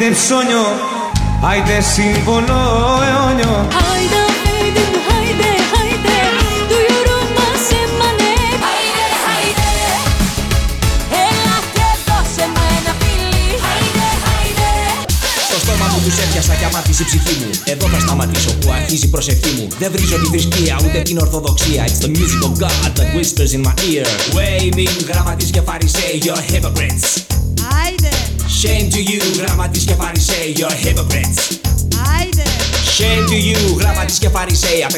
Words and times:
άιντε 0.00 0.14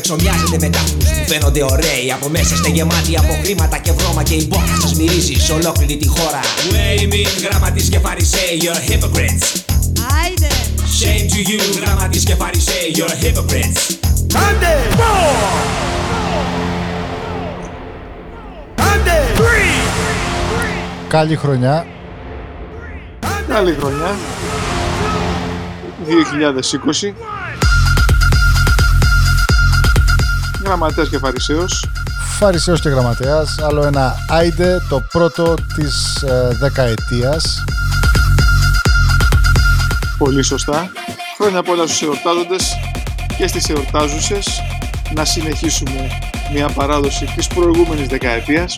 φαρισαίοι 0.09 0.17
Απ' 0.17 0.17
έξω 0.17 0.17
μοιάζετε 0.17 0.57
με 0.61 0.69
τάφους 0.69 1.05
που 1.05 1.25
φαίνονται 1.27 1.63
ωραίοι 1.63 2.13
Από 2.13 2.29
μέσα 2.29 2.55
είστε 2.55 2.69
γεμάτοι 2.69 3.19
από 3.19 3.33
χρήματα 3.43 3.79
και 3.79 3.93
βρώμα 3.93 4.23
Και 4.23 4.35
η 4.35 4.47
μπόχα 4.49 4.81
σας 4.81 4.95
μυρίζει 4.95 5.35
σε 5.35 5.53
ολόκληρη 5.53 5.97
τη 5.97 6.09
χώρα. 6.09 6.41
Waving 6.71 7.49
γραμματείς 7.49 7.89
και 7.89 7.99
φαρισαίοι 7.99 8.61
You're 8.61 8.91
hypocrites 8.91 9.47
άιντε, 10.25 10.49
Shame 10.99 11.27
to 11.33 11.49
you, 11.49 11.81
γραμματείς 11.81 12.25
και 12.25 12.35
φαρισαίοι 12.35 12.95
You're 12.95 13.25
hypocrites. 13.25 13.97
Άντε! 14.49 14.75
Άντε! 18.77 19.17
Καλή 21.09 21.37
χρονιά. 21.37 21.87
Καλή 23.49 23.77
χρονιά. 23.81 24.17
2020. 26.07 27.28
Γραμματέας 30.69 31.09
και 31.09 31.19
Φαρισαίος. 31.19 31.85
Φαρισαίος 32.39 32.81
και 32.81 32.89
γραμματέας. 32.89 33.59
Άλλο 33.59 33.85
ένα 33.85 34.15
άιντε, 34.29 34.77
το 34.89 35.01
πρώτο 35.13 35.55
της 35.75 36.23
ε, 36.23 36.49
δεκαετίας. 36.61 37.65
Πολύ 40.19 40.43
σωστά. 40.43 40.91
Χρόνια 41.39 41.63
πολλά 41.63 41.87
στους 41.87 42.03
εορτάζοντες 42.03 42.77
και 43.39 43.47
στις 43.47 43.69
εορτάζουσες. 43.69 44.49
Να 45.15 45.25
συνεχίσουμε 45.25 46.09
μια 46.53 46.69
παράδοση 46.69 47.33
της 47.37 47.47
προηγούμενης 47.47 48.09
δεκαετίας. 48.09 48.77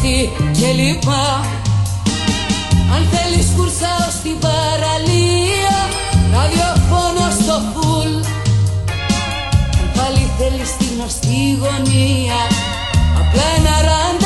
Ξενύχτη 0.09 0.31
και 0.59 0.72
λοιπά 0.72 1.46
Αν 2.96 3.08
θέλεις 3.11 3.47
κουρσάω 3.56 4.09
στην 4.20 4.40
παραλία 4.40 5.78
Ραδιοφώνο 6.34 7.28
στο 7.41 7.61
φουλ. 7.73 8.14
Αν 9.79 9.90
πάλι 9.96 10.32
θέλεις 10.38 10.78
τη 10.78 10.85
γνωστή 10.96 11.58
γωνία 11.61 12.41
Απλά 13.20 13.46
ένα 13.58 13.76
ραντεβού 13.88 14.18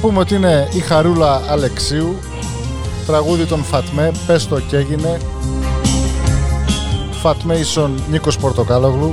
πούμε 0.00 0.18
ότι 0.18 0.34
είναι 0.34 0.68
η 0.72 0.78
Χαρούλα 0.78 1.42
Αλεξίου 1.48 2.18
τραγούδι 3.06 3.44
των 3.46 3.64
Φατμέ, 3.64 4.12
πες 4.26 4.48
το 4.48 4.60
και 4.60 4.76
έγινε. 4.76 5.20
Φατμέισον 7.22 8.02
Νίκος 8.10 8.36
Πορτοκάλογλου. 8.38 9.08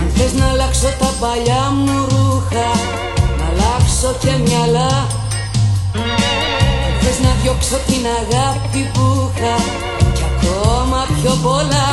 Αν 0.00 0.10
θες 0.14 0.32
να 0.32 0.48
αλλάξω 0.48 0.86
τα 0.98 1.10
παλιά 1.20 1.70
μου 1.74 2.06
ρούχα 2.08 2.70
Να 3.38 3.44
αλλάξω 3.50 4.14
και 4.20 4.30
μυαλά. 4.44 5.06
Αν 5.94 7.00
θες 7.00 7.18
να 7.22 7.30
διώξω 7.42 7.76
την 7.86 8.04
αγάπη 8.20 8.90
που 8.92 9.30
είχα 9.34 9.54
Κι 10.14 10.24
ακόμα 10.32 11.06
πιο 11.22 11.32
πολλά. 11.42 11.88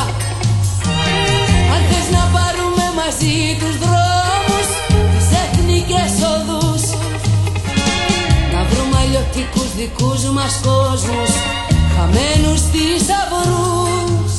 Αν 1.74 1.80
θες 1.88 2.06
να 2.16 2.22
πάρουμε 2.34 2.84
μαζί 2.96 3.56
τους 3.60 3.78
δρόμους 3.78 4.27
βρούμε 9.38 9.48
αλλιωτικούς 9.50 9.74
δικούς 9.74 10.24
μας 10.24 10.60
κόσμους 10.62 11.30
Χαμένους 11.96 12.60
θησαυρούς. 12.60 14.32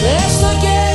Πες 0.00 0.40
το 0.40 0.48
και 0.60 0.91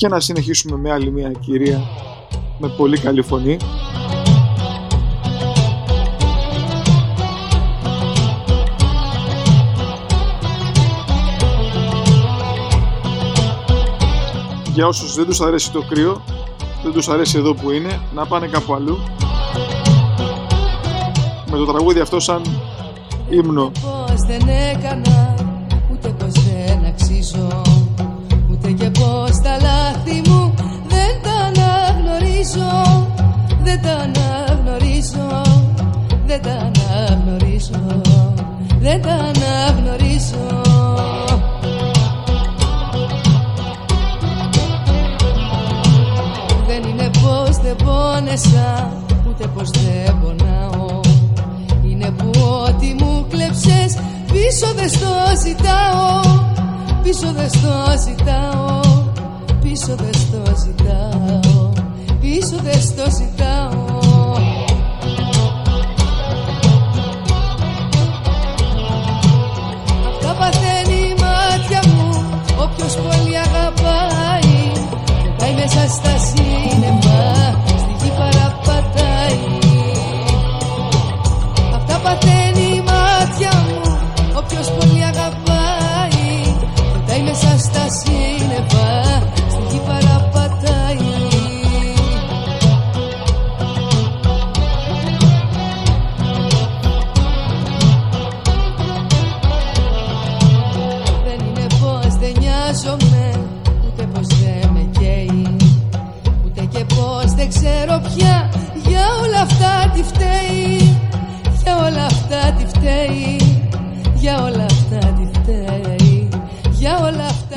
και 0.00 0.08
να 0.08 0.20
συνεχίσουμε 0.20 0.76
με 0.76 0.92
άλλη 0.92 1.10
μια 1.10 1.30
κυρία 1.30 1.80
με 2.58 2.68
πολύ 2.68 2.98
καλή 2.98 3.22
φωνή. 3.22 3.56
Για 14.74 14.86
όσους 14.86 15.14
δεν 15.14 15.26
τους 15.26 15.40
αρέσει 15.40 15.72
το 15.72 15.82
κρύο, 15.82 16.22
δεν 16.82 16.92
τους 16.92 17.08
αρέσει 17.08 17.38
εδώ 17.38 17.54
που 17.54 17.70
είναι, 17.70 18.00
να 18.14 18.26
πάνε 18.26 18.46
κάπου 18.46 18.74
αλλού. 18.74 18.98
Με 21.50 21.56
το 21.56 21.64
τραγούδι 21.64 22.00
αυτό 22.00 22.20
σαν 22.20 22.42
ύμνο. 23.28 23.70
Πώς 23.82 24.20
δεν 24.26 24.48
έκανα, 24.48 25.09
πόνεσα, 48.40 48.92
ούτε 49.28 49.46
πως 49.46 49.70
δεν 49.70 50.18
πονάω. 50.20 51.00
Είναι 51.82 52.10
που 52.10 52.30
ό,τι 52.66 52.94
μου 52.98 53.26
κλέψες 53.30 53.98
πίσω 54.32 54.74
δεν 54.76 54.88
στο 54.88 55.12
ζητάω. 55.44 56.38
Πίσω 57.02 57.32
δεν 57.32 57.48
στο 57.48 57.68
ζητάω, 58.06 58.80
πίσω 59.62 59.94
δεν 59.96 60.14
στο 60.14 60.42
ζητάω. 60.64 61.70
Πίσω 62.20 62.56
δεν 62.62 62.80
στο 62.80 63.04
ζητάω. 63.10 63.88
Αυτά 70.08 70.34
παθαίνει 70.38 70.94
η 70.94 71.14
μάτια 71.20 71.80
μου 71.86 72.24
Όποιος 72.62 72.94
πολύ 72.94 73.38
αγαπάει. 73.38 74.72
Πάει 75.38 75.54
μέσα 75.54 75.88
στα 75.88 76.18
σύννεφα 76.18 77.09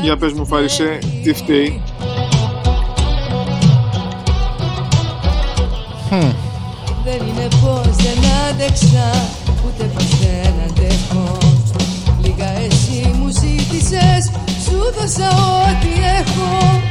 Για 0.03 0.17
πες 0.17 0.33
μου 0.33 0.45
Φαρισέ, 0.45 1.00
τι 1.24 1.33
φταίει. 1.33 1.81
Δεν 7.03 7.27
είναι 7.27 7.48
πως 7.62 7.95
δεν 7.95 8.17
άντεξα 8.50 9.29
Ούτε 9.65 9.83
πως 9.93 10.05
δεν 10.05 10.53
αντέχω. 10.67 11.38
Λίγα 12.22 12.50
εσύ 12.57 13.12
μου 13.17 13.29
ζήτησες 13.29 14.31
Σου 14.65 14.77
δώσα 15.00 15.29
ό,τι 15.29 15.91
έχω. 16.19 16.81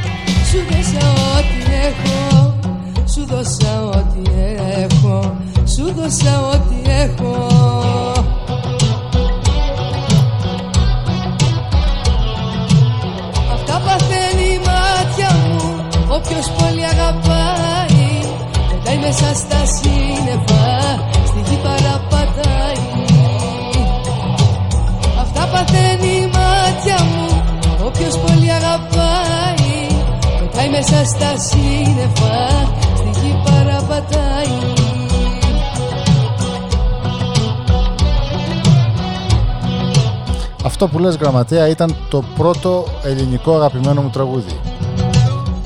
Σου 0.49 0.57
δώσα 0.69 1.09
ό,τι 1.37 1.73
έχω 1.87 2.53
Σου 3.13 3.25
δώσα 3.25 3.83
ό,τι 3.83 4.31
έχω. 4.81 5.37
Σου 5.65 5.93
δώσα 5.95 6.39
ό,τι 6.39 6.51
έχω 6.51 6.52
Αυτό 40.83 40.95
που 40.97 41.03
λες 41.03 41.15
γραμματέα 41.15 41.67
ήταν 41.67 41.95
το 42.09 42.23
πρώτο 42.35 42.85
ελληνικό 43.03 43.55
αγαπημένο 43.55 44.01
μου 44.01 44.09
τραγούδι. 44.09 44.59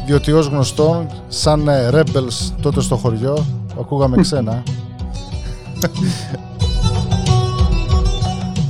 Διότι 0.06 0.32
ως 0.32 0.48
γνωστόν, 0.48 1.08
σαν 1.28 1.68
ε, 1.68 1.90
rebels 1.94 2.54
τότε 2.62 2.82
στο 2.82 2.96
χωριό, 2.96 3.46
ακούγαμε 3.80 4.18
ξένα. 4.22 4.64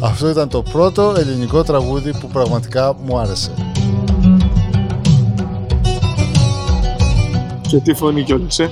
Αυτό 0.01 0.29
ήταν 0.29 0.49
το 0.49 0.61
πρώτο 0.61 1.13
ελληνικό 1.17 1.63
τραγούδι 1.63 2.17
που 2.17 2.27
πραγματικά 2.27 2.95
μου 3.05 3.17
άρεσε. 3.17 3.51
Και 7.67 7.77
τι 7.77 7.93
φωνή 7.93 8.23
κιόλας, 8.23 8.59
ε; 8.59 8.69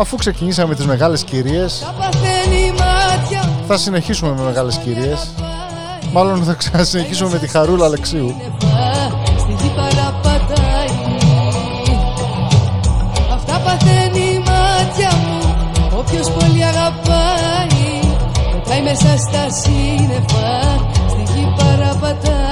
Αφού 0.00 0.16
ξεκινήσαμε 0.16 0.68
με 0.68 0.74
τις 0.74 0.86
μεγάλες 0.86 1.22
κυρίες, 1.24 1.78
Τα 1.78 1.94
παθαίνει 1.98 2.56
η 2.56 2.70
μάτια 2.70 3.48
μου 3.48 3.66
θα 3.66 3.76
συνεχίσουμε 3.76 4.34
με 4.34 4.42
μεγάλες 4.42 4.76
κυρίες. 4.76 5.28
Μάλλον 6.12 6.44
θα 6.44 6.52
ξανασυνεχίσουμε 6.54 7.30
με 7.30 7.38
τη 7.38 7.48
Χαρούλα 7.48 7.84
Αλεξίου. 7.84 8.34
Στη 9.38 9.52
γη 9.52 9.72
παραπατάει 9.76 10.88
Αυτά 13.32 13.60
παθαίνει 13.64 14.20
η 14.20 14.38
μάτια 14.38 15.10
μου 15.16 15.54
Όποιος 15.98 16.30
πολύ 16.30 16.64
αγαπάει 16.64 18.00
Πετάει 18.52 18.82
μέσα 18.82 19.16
στα 19.16 19.50
σύννεφα 19.50 20.48
Στη 21.08 21.32
γη 21.32 21.54
παραπατάει 21.56 22.49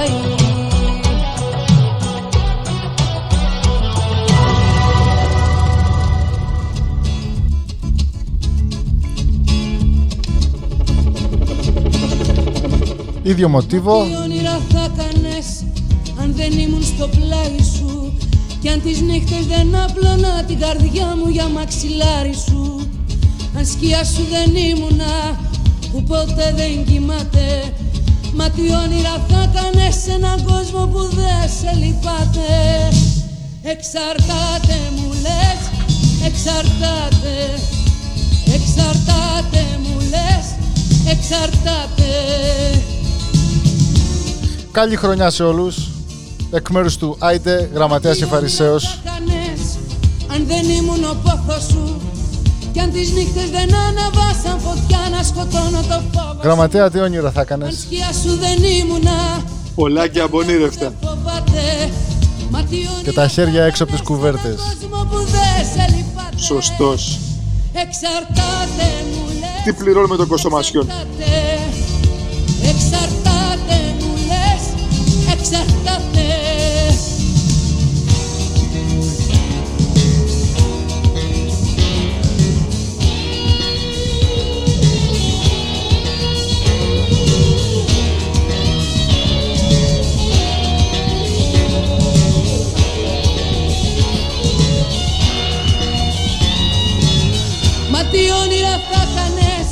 Ίδιο 13.29 13.49
μοτίβο, 13.49 14.03
Τι 14.03 14.15
όνειρα 14.23 14.59
θα 14.69 14.87
κάνες 14.97 15.47
αν 16.21 16.33
δεν 16.35 16.51
ήμουν 16.51 16.83
στο 16.83 17.07
πλάι 17.07 17.57
σου; 17.75 18.17
Κι 18.61 18.69
αν 18.69 18.81
τις 18.81 19.01
νύχτες 19.01 19.45
δεν 19.45 19.75
απλώνα 19.75 20.43
την 20.47 20.59
καρδιά 20.59 21.15
μου 21.17 21.29
για 21.29 21.47
μαξιλάρι 21.47 22.35
σου; 22.45 22.87
Αν 23.57 23.65
σκιά 23.65 24.03
σου 24.03 24.23
δεν 24.33 24.55
ήμουνα 24.55 25.39
που 25.91 26.03
ποτέ 26.03 26.53
δεν 26.55 26.85
κοιμάται 26.85 27.73
Μα 28.33 28.49
τι 28.49 28.61
όνειρα 28.61 29.25
θα 29.29 29.51
κάνες 29.55 29.95
σε 30.03 30.11
έναν 30.11 30.43
κόσμο 30.43 30.87
που 30.87 31.01
δεν 31.15 31.49
σε 31.59 31.71
λυπάται; 31.81 32.49
Εξαρτάται 33.63 34.77
μου 34.95 35.09
λες, 35.23 35.61
εξαρτάται. 36.27 37.35
Εξαρτάται 38.55 39.61
μου 39.83 39.99
λες, 40.11 40.45
εξαρτάται 41.11 42.09
καλή 44.71 44.95
χρονιά 44.95 45.29
σε 45.29 45.43
όλους. 45.43 45.77
Εκ 46.51 46.69
μέρους 46.69 46.97
του 46.97 47.15
Άιντε, 47.19 47.69
Γραμματέας 47.73 48.17
και 48.17 48.25
Φαρισαίος. 48.25 48.83
Θα 49.03 49.11
κάνες, 49.11 49.59
αν 50.33 50.45
δεν 50.47 50.69
ήμουν 50.69 51.03
ο 51.03 51.15
πόθος 51.23 51.63
σου 51.63 52.01
Κι 52.73 52.79
αν 52.79 52.91
τις 52.91 53.11
νύχτες 53.11 53.49
δεν 53.49 53.69
αναβάσαν 53.75 54.59
φωτιά 54.59 54.99
να 55.11 55.23
σκοτώνω 55.23 55.81
το 55.81 56.01
φόβο 56.13 56.31
σου. 56.33 56.39
Γραμματέα, 56.43 56.89
τι 56.89 56.99
όνειρα 56.99 57.31
θα 57.31 57.39
Αν 57.39 57.45
κάνεις. 57.45 57.79
σκιά 57.79 58.09
σου 58.23 58.35
δεν 58.37 58.63
ήμουνα 58.63 59.43
Πολλά 59.75 60.07
και 60.07 60.21
αμπονίρευτα. 60.21 60.93
φοβάται 61.03 61.89
Μα 62.49 62.61
τι 62.63 62.77
Και 63.03 63.11
τα 63.11 63.27
χέρια 63.27 63.63
έξω 63.63 63.83
από 63.83 63.91
τις 63.91 64.01
κουβέρτες. 64.01 64.55
κόσμο 64.55 65.03
που 65.11 65.17
δεν 65.17 65.65
σε 65.73 65.95
λυπάται 65.95 66.37
Σωστός. 66.37 67.19
Εξαρτάται 67.73 68.87
μου 69.13 69.25
λες 69.39 69.63
Τι 69.65 69.73
πληρώνουμε 69.73 70.15
τον 70.15 70.27
Κωστομασιόν. 70.27 70.87
Εξαρτάται. 75.51 76.25
Μα 97.91 98.03
τι 98.03 98.17
όνειρα 98.17 98.81
θα 98.91 99.07
κάνες 99.15 99.67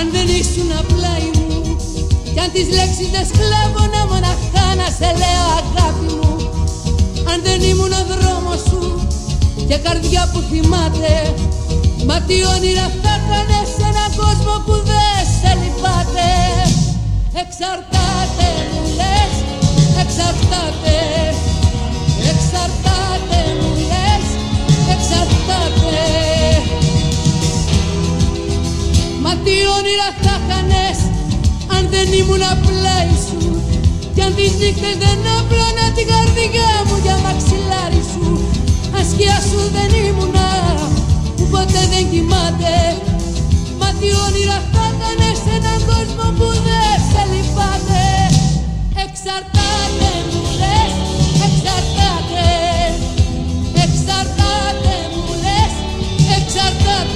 αν 0.00 0.10
δεν 0.12 0.28
ήσουν 0.28 0.86
πλάι 0.86 1.30
μου. 1.34 1.76
Κι 2.32 2.40
αν 2.40 2.50
τις 2.52 2.68
λέξεις 2.68 3.10
δεν 3.10 3.26
σκλάβωνα 3.26 4.06
μοναχά 4.06 4.36
να 4.40 4.45
σε 4.98 5.08
λέω 5.20 5.46
αγάπη 5.60 6.08
μου 6.14 6.36
Αν 7.30 7.38
δεν 7.42 7.60
ήμουν 7.70 7.92
ο 7.92 8.02
δρόμος 8.12 8.60
σου 8.68 9.06
και 9.68 9.76
καρδιά 9.76 10.30
που 10.32 10.40
θυμάται 10.50 11.34
Μα 12.08 12.20
τι 12.20 12.34
όνειρα 12.54 12.86
θα 13.02 13.14
κάνες 13.28 13.68
σε 13.76 13.84
έναν 13.90 14.10
κόσμο 14.22 14.54
που 14.66 14.74
δεν 14.90 15.20
σε 15.38 15.50
λυπάται. 15.60 16.30
Εξαρτάται 17.42 18.48
μου 18.72 18.82
λες, 18.98 19.34
εξαρτάται. 20.02 20.96
Εξαρτάται 22.30 23.38
μου 23.58 23.70
λες, 23.90 24.26
εξαρτάται. 24.94 25.98
Μα 29.22 29.32
τι 29.44 29.56
όνειρα 29.76 30.08
θα 30.22 30.34
κάνες 30.48 30.98
αν 31.74 31.82
δεν 31.90 32.12
ήμουν 32.20 32.44
πλάι 32.66 33.12
σου 33.26 33.35
Κι 34.26 34.32
αν 34.32 34.38
τις 34.38 34.54
νύχτες 34.60 34.96
δεν 35.02 35.18
απλώνα 35.38 35.86
την 35.96 36.06
καρδιά 36.12 36.70
μου 36.86 36.96
για 37.04 37.16
μαξιλάρι 37.24 38.02
σου. 38.12 38.26
Αν 38.96 39.04
σκιά 39.10 39.38
σου 39.48 39.60
δεν 39.74 39.90
ήμουνα 40.06 40.50
που 41.36 41.44
ποτέ 41.52 41.82
δεν 41.92 42.04
κοιμάται. 42.10 42.74
Μα 43.80 43.88
τι 43.98 44.08
όνειρα 44.24 44.58
θα 44.72 44.86
κάνες 45.00 45.36
σε 45.44 45.52
έναν 45.58 45.78
κόσμο 45.90 46.26
που 46.38 46.48
δεν 46.66 46.96
σε 47.10 47.22
λυπάται. 47.32 48.04
Εξαρτάται 49.04 50.10
μου 50.30 50.42
λες, 50.60 50.94
εξαρτάται. 51.46 52.46
Εξαρτάται 53.84 54.94
μου 55.12 55.24
λες, 55.44 55.74
εξαρτάται 56.36 57.15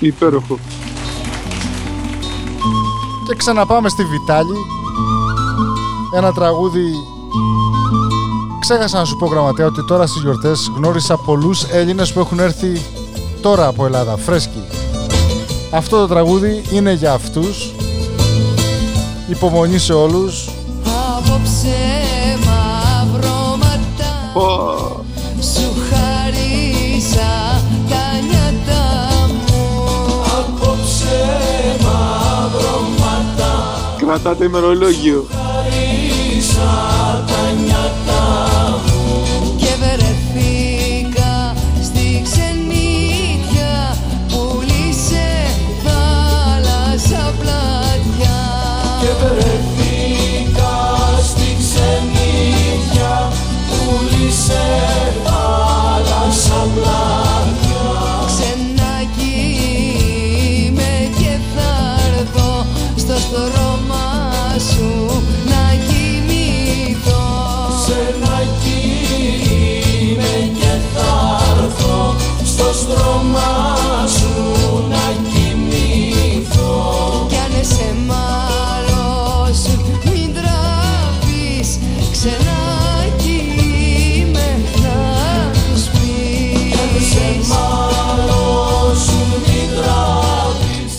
Υπέροχο. 0.00 0.58
Και 3.28 3.34
ξαναπάμε 3.36 3.88
στη 3.88 4.04
Βιτάλη. 4.04 4.56
Ένα 6.16 6.32
τραγούδι. 6.32 6.86
Ξέχασα 8.60 8.98
να 8.98 9.04
σου 9.04 9.16
πω 9.16 9.26
γραμματέα 9.26 9.66
ότι 9.66 9.84
τώρα 9.84 10.06
στις 10.06 10.22
γιορτές 10.22 10.70
γνώρισα 10.76 11.16
πολλούς 11.16 11.64
Έλληνες 11.64 12.12
που 12.12 12.20
έχουν 12.20 12.38
έρθει 12.38 12.82
τώρα 13.40 13.66
από 13.66 13.84
Ελλάδα, 13.84 14.16
φρέσκοι. 14.16 14.62
Αυτό 15.70 16.00
το 16.00 16.06
τραγούδι 16.06 16.62
είναι 16.70 16.92
για 16.92 17.12
αυτούς. 17.12 17.72
Υπομονή 19.28 19.78
σε 19.78 19.92
όλους. 19.92 20.48
Απόψε 21.16 21.76
μαυρώματα 22.44 24.30
Πω. 24.32 24.87
Κρατάτε 34.22 34.44
ημερολόγιο. 34.44 35.26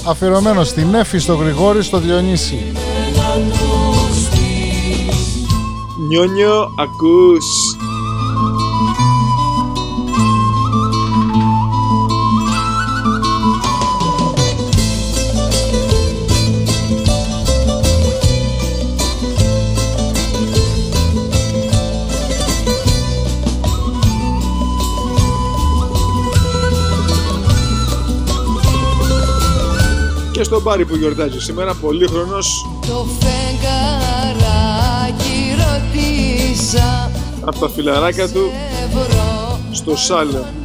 Αφιερωμένο 0.09 0.63
στην 0.63 0.93
Έφη, 0.93 1.19
στο 1.19 1.35
Γρηγόρη, 1.35 1.83
στο 1.83 1.99
Διονύση. 1.99 2.71
Νιόνιο, 6.07 6.73
ακούς. 6.77 7.68
Στον 30.50 30.63
Πάρη 30.63 30.86
που 30.86 30.96
γιορτάζει 30.96 31.39
σήμερα, 31.39 31.74
πολύχρονος 31.74 32.65
Το 32.88 33.06
φεγγαράκι 33.20 34.46
ρωτήσα 35.58 37.12
από 37.46 37.60
τα 37.60 37.70
φιλαράκια 37.70 38.29
του 38.29 38.51
Ευρώ 38.86 39.60
στο 39.72 39.96
Σάλεμ. 39.96 40.58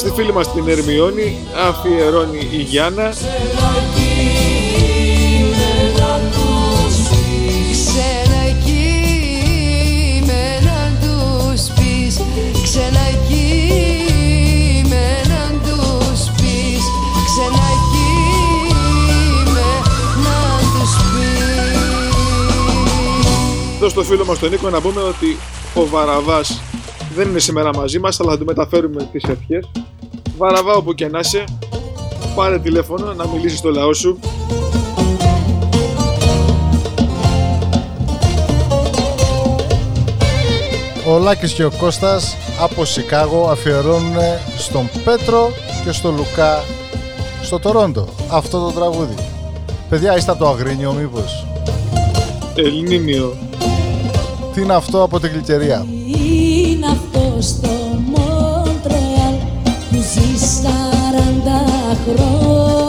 Στη 0.00 0.10
φίλη 0.10 0.32
μας 0.32 0.52
την 0.52 0.68
Ερμιόνη 0.68 1.38
αφιερώνει 1.68 2.48
η 2.50 2.56
Γιάννα. 2.56 3.08
Ξένα 3.08 3.70
κείμενα 3.94 6.20
τους 6.30 6.94
πεις. 7.08 7.80
Ξένα 7.92 8.24
κείμενα 8.68 10.82
τους 10.92 11.60
πεις. 11.66 12.04
Ξένα 12.62 13.06
κείμενα 13.28 15.42
τους 15.62 16.20
πεις. 16.36 16.84
Εδώ 23.76 23.88
στο 23.88 24.02
φίλο 24.02 24.24
μας 24.24 24.38
τον 24.38 24.50
Νίκο 24.50 24.70
να 24.70 24.80
πούμε 24.80 25.00
ότι 25.00 25.36
ο 25.74 25.86
Βαραβάς 25.86 26.60
δεν 27.14 27.28
είναι 27.28 27.38
σήμερα 27.38 27.70
μαζί 27.74 27.98
μας 27.98 28.20
αλλά 28.20 28.30
θα 28.30 28.38
του 28.38 28.44
μεταφέρουμε 28.44 29.08
τις 29.12 29.22
ευχές. 29.22 29.70
Βαραβά 30.40 30.74
όπου 30.74 30.94
και 30.94 31.08
να 31.08 31.18
είσαι, 31.18 31.44
πάρε 32.34 32.58
τηλέφωνο 32.58 33.12
να 33.12 33.26
μιλήσεις 33.26 33.58
στο 33.58 33.70
λαό 33.70 33.92
σου. 33.94 34.18
Ο 41.08 41.18
Λάκης 41.18 41.52
και 41.52 41.64
ο 41.64 41.70
Κώστας 41.78 42.36
από 42.60 42.84
Σικάγο 42.84 43.48
αφιερώνουν 43.50 44.16
στον 44.58 44.88
Πέτρο 45.04 45.50
και 45.84 45.92
στο 45.92 46.10
Λουκά 46.10 46.64
στο 47.42 47.58
Τορόντο 47.58 48.08
αυτό 48.30 48.58
το 48.58 48.70
τραγούδι. 48.70 49.14
Παιδιά 49.88 50.16
είστε 50.16 50.30
από 50.30 50.40
το 50.40 50.48
Αγρίνιο 50.48 50.92
μήπως; 50.92 51.46
Ελληνίνιο. 52.54 53.36
Τι 54.54 54.60
είναι 54.60 54.74
αυτό 54.74 55.02
από 55.02 55.20
την 55.20 55.30
γλυκερία; 55.30 55.86
Είναι 56.66 56.86
αυτό 56.86 57.36
στο 57.40 57.69
χρόνια 61.94 62.79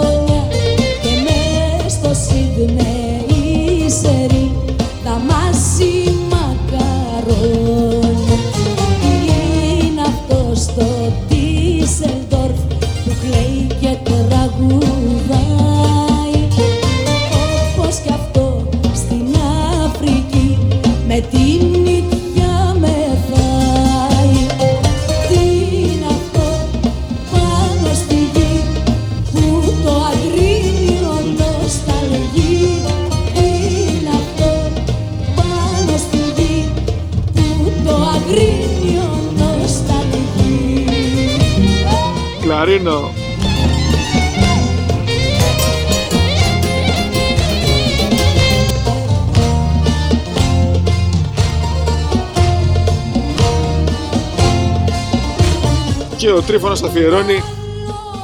Και 56.22 56.32
ο 56.32 56.42
Τρίφωνος 56.42 56.84
αφιερώνει 56.84 57.44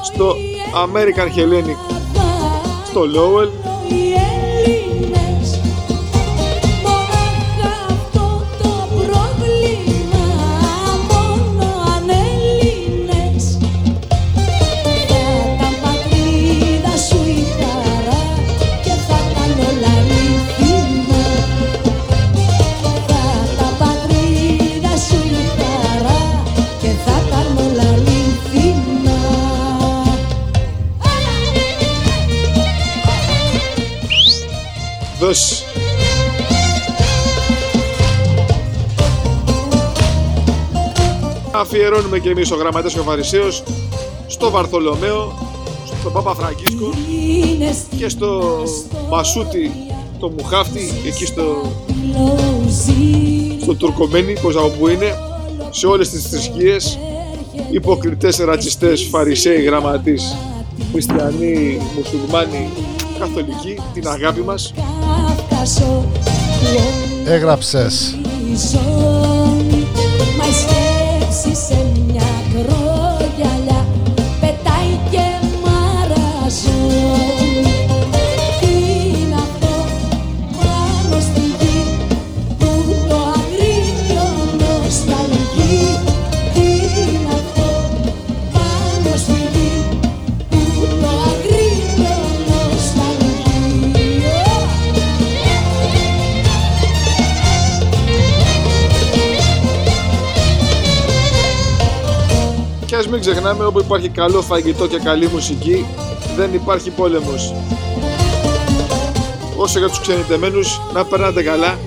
στο 0.04 0.36
American 0.86 1.38
Hellenic 1.38 1.96
στο 2.90 3.02
Lowell 3.16 3.67
Αφιερώνουμε 41.88 42.20
και 42.20 42.30
εμείς 42.30 42.52
ο 42.52 42.56
γραμματέας 42.56 42.94
και 42.94 43.00
ο 43.00 43.04
Φαρισαίος 43.04 43.64
στο 44.28 44.50
Βαρθολομαίο, 44.50 45.34
στο 46.00 46.10
Πάπα 46.10 46.36
Φραγκίσκο 46.36 46.90
και 47.98 48.10
στο 48.10 48.64
Μασούτι, 49.10 49.72
το 50.20 50.30
Μουχάφτι, 50.38 50.92
εκεί 51.06 51.26
στο, 51.26 51.72
στο 53.62 53.76
Τουρκομένη, 53.76 54.34
πως 54.42 54.56
από 54.56 54.90
είναι, 54.90 55.18
σε 55.70 55.88
όλες 55.88 56.10
τις 56.10 56.28
θρησκείες, 56.28 57.00
υποκριτές, 57.72 58.38
ρατσιστές, 58.38 59.08
φαρισαίοι, 59.12 59.62
γραμματείς, 59.62 60.36
χριστιανοί, 60.92 61.82
μουσουλμάνοι, 61.96 62.70
καθολικοί, 63.20 63.82
την 63.94 64.08
αγάπη 64.08 64.42
μας. 64.42 64.74
Έγραψες. 67.26 68.18
Μα 71.46 71.52
η 71.52 71.56
ας 103.08 103.14
μην 103.14 103.22
ξεχνάμε 103.22 103.66
όπου 103.66 103.80
υπάρχει 103.80 104.10
καλό 104.10 104.42
φαγητό 104.42 104.88
και 104.88 105.00
καλή 105.00 105.28
μουσική 105.28 105.86
δεν 106.38 106.54
υπάρχει 106.54 106.90
πόλεμος. 106.90 107.54
Όσο 109.58 109.80
για 109.80 109.88
τους 109.88 110.00
ξενιτεμένους 110.00 110.82
να 110.94 111.06
περνάτε 111.06 111.44
καλά 111.44 111.78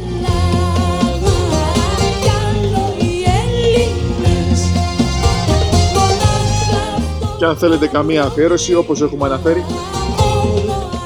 και 7.39 7.45
αν 7.45 7.57
θέλετε 7.57 7.87
καμία 7.87 8.23
αφιέρωση 8.23 8.75
όπως 8.75 9.03
έχουμε 9.03 9.27
αναφέρει 9.27 9.65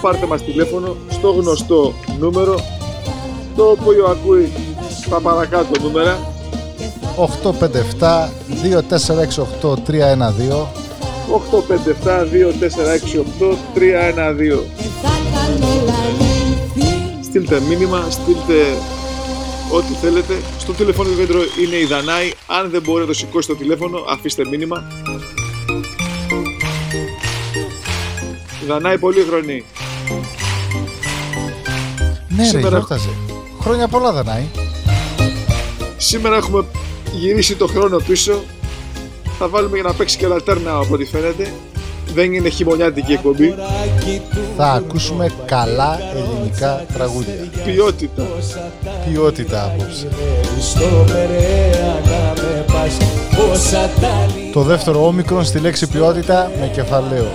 πάρτε 0.00 0.26
μας 0.26 0.42
τηλέφωνο 0.44 0.96
στο 1.08 1.30
γνωστό 1.30 1.92
νούμερο 2.18 2.54
το 3.56 3.64
οποίο 3.64 4.04
ακούει 4.06 4.52
στα 5.04 5.20
παρακάτω 5.20 5.80
νούμερα 5.82 6.33
857 7.16 8.28
2468 8.62 9.76
312 9.86 10.66
857-2468-312 11.30 11.34
Στείλτε 17.22 17.60
μήνυμα, 17.68 18.04
στείλτε 18.10 18.76
ό,τι 19.72 19.92
θέλετε. 20.00 20.34
Στο 20.58 20.72
τηλεφωνικό 20.72 21.16
κέντρο 21.16 21.40
είναι 21.64 21.76
η 21.76 21.84
Δανάη. 21.84 22.32
Αν 22.46 22.70
δεν 22.70 22.82
μπορείτε 22.82 23.00
να 23.00 23.06
το 23.06 23.14
σηκώσει 23.18 23.48
το 23.48 23.54
τηλέφωνο, 23.56 23.98
αφήστε 24.10 24.42
μήνυμα. 24.50 24.82
Η 28.62 28.66
Δανάη 28.66 28.98
πολύ 28.98 29.24
χρονή. 29.28 29.64
Ναι 32.28 32.42
ρε 32.42 32.48
Σήμερα- 32.48 32.68
γιόρταζε. 32.68 33.08
Χρόνια 33.60 33.88
πολλά 33.88 34.12
Δανάη. 34.12 34.42
Σήμερα 35.96 36.36
έχουμε 36.36 36.64
γυρίσει 37.18 37.56
το 37.56 37.66
χρόνο 37.66 37.96
πίσω. 38.06 38.42
Θα 39.38 39.48
βάλουμε 39.48 39.74
για 39.74 39.82
να 39.88 39.92
παίξει 39.92 40.16
και 40.16 40.26
λατέρνα 40.26 40.74
από 40.76 40.94
ό,τι 40.94 41.04
φαίνεται. 41.04 41.52
δεν 42.14 42.32
είναι 42.32 42.48
χειμωνιάτικη 42.48 43.12
εκπομπή. 43.12 43.54
Θα 44.56 44.66
ακούσουμε 44.66 45.30
καλά 45.44 45.98
ελληνικά 46.14 46.84
τραγούδια. 46.92 47.34
Ποιότητα. 47.64 48.26
Ποιότητα 49.08 49.64
απόψε. 49.64 50.08
Το 54.52 54.60
δεύτερο 54.62 55.06
όμικρον 55.06 55.44
στη 55.44 55.58
λέξη 55.58 55.86
ποιότητα 55.86 56.50
με 56.60 56.70
κεφαλαίο. 56.74 57.26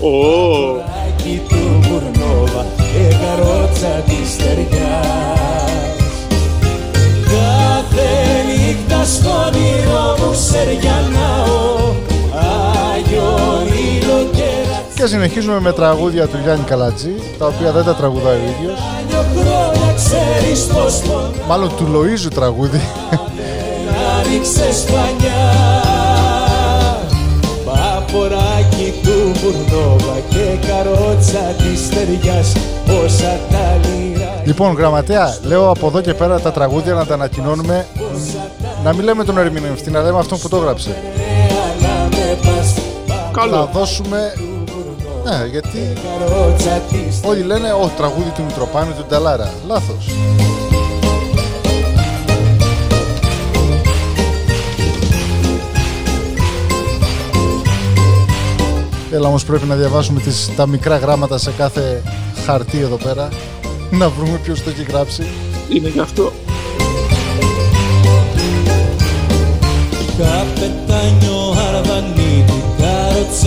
Ω, 0.00 0.78
στο 9.14 9.30
όνειρο 9.46 10.16
μου 10.18 10.34
σεριανάω 10.34 11.94
Άγιο 12.94 13.38
ήλιο 13.66 14.28
και 14.32 14.50
Και 14.94 15.06
συνεχίζουμε 15.06 15.60
με 15.60 15.72
τραγούδια 15.72 16.26
του 16.26 16.38
Γιάννη 16.42 16.64
Καλατζή, 16.64 17.14
τα 17.38 17.46
οποία 17.46 17.72
δεν 17.72 17.84
τα 17.84 17.94
τραγουδάει 17.94 18.36
ο 18.36 18.38
ίδιος. 18.38 18.78
ρατσάνιο 18.78 19.22
χρόνια 19.34 19.94
ξέρεις 19.96 20.60
πως 20.66 21.00
πονά 21.00 21.30
Μάλλον 21.48 21.70
του 21.76 21.86
Λοΐζου 21.94 22.30
τραγούδι. 22.34 22.80
Άνοιξε 24.18 24.72
σπανιά 24.72 25.44
Παποράκι 27.64 28.94
του 29.02 29.32
Μπουρνόβα 29.40 30.16
και 30.28 30.66
καρότσα 30.66 31.38
της 31.38 31.84
στεριάς 31.86 32.52
Όσα 33.04 33.38
τα 33.50 33.78
λίρα 33.82 34.42
Λοιπόν, 34.44 34.74
γραμματέα, 34.74 35.36
λέω 35.42 35.70
από 35.70 35.86
εδώ 35.86 36.00
και 36.00 36.14
πέρα 36.14 36.40
τα 36.40 36.52
τραγούδια 36.52 36.94
να 36.94 37.06
τα 37.06 37.14
ανακοινώνουμε. 37.14 37.86
Να 38.84 38.92
μην 38.94 39.04
λέμε 39.04 39.24
τον 39.24 39.38
ερμηνευτή, 39.38 39.90
να 39.90 40.02
λέμε 40.02 40.18
αυτόν 40.18 40.38
που 40.38 40.48
το 40.48 40.56
έγραψε. 40.56 40.96
να 41.80 42.16
με 42.16 42.38
πας 42.42 42.74
Να 43.06 43.30
καλό. 43.32 43.70
δώσουμε. 43.72 44.32
Ναι, 45.24 45.46
γιατί 45.50 45.92
Καρότσα 46.18 46.70
της 46.90 47.20
όλοι 47.24 47.42
λένε 47.42 47.72
ο 47.72 47.90
τραγούδι 47.96 48.30
του 48.30 48.42
Μητροπάνου 48.42 48.92
του 48.96 49.04
Νταλάρα. 49.08 49.50
Λάθος. 49.66 50.06
Έλα 59.12 59.28
όμως 59.28 59.44
πρέπει 59.44 59.66
να 59.66 59.74
διαβάσουμε 59.74 60.20
τις, 60.20 60.50
τα 60.56 60.66
μικρά 60.66 60.96
γράμματα 60.96 61.38
σε 61.38 61.50
κάθε 61.56 62.02
χαρτί 62.46 62.78
εδώ 62.80 62.96
πέρα 62.96 63.28
να 63.90 64.08
βρούμε 64.08 64.40
ποιος 64.42 64.62
το 64.62 64.70
έχει 64.70 64.82
γράψει. 64.82 65.22
Είναι 65.68 65.88
γι' 65.88 66.00
αυτό. 66.00 66.32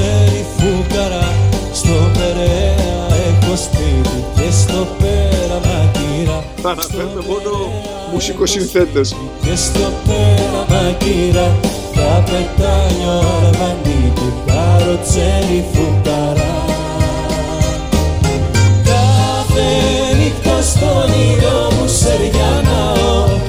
Καροτσέρι 0.02 0.46
φούκαρα 0.58 1.34
Στο 1.74 2.12
Περαία 2.14 3.08
έχω 3.28 3.56
σπίτι 3.56 4.24
και 4.36 4.52
στο 4.52 4.88
πέραμα 5.00 5.92
κύρα 5.94 6.44
Θα 6.62 6.70
αναφέρουμε 6.70 7.22
μόνο 7.28 7.72
μουσικοσυνθέτες. 8.14 9.16
Και 9.44 9.56
στο 9.56 9.92
πέραμα 10.08 10.92
κύρα 10.98 11.56
Καπετάνιο 11.96 13.18
Αρβανίτη, 13.46 14.34
καροτσέρι 14.46 15.66
φούκαρα. 15.74 16.52
Κάθε 18.84 19.68
νύχτα 20.18 20.62
στον 20.62 21.10
ήλιο 21.20 21.72
μου 21.72 21.88
σεριανάω 21.88 23.40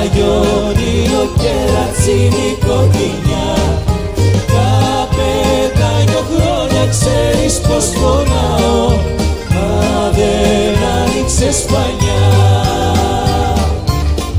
Άγιον 0.00 0.72
και 1.40 1.52
ρατσίνη 1.74 2.56
κοκκινιά 2.66 3.91
πονάω 7.90 8.88
Μα 9.54 10.10
δεν 10.16 10.76
άνοιξε 10.98 11.52
σπανιά. 11.52 12.24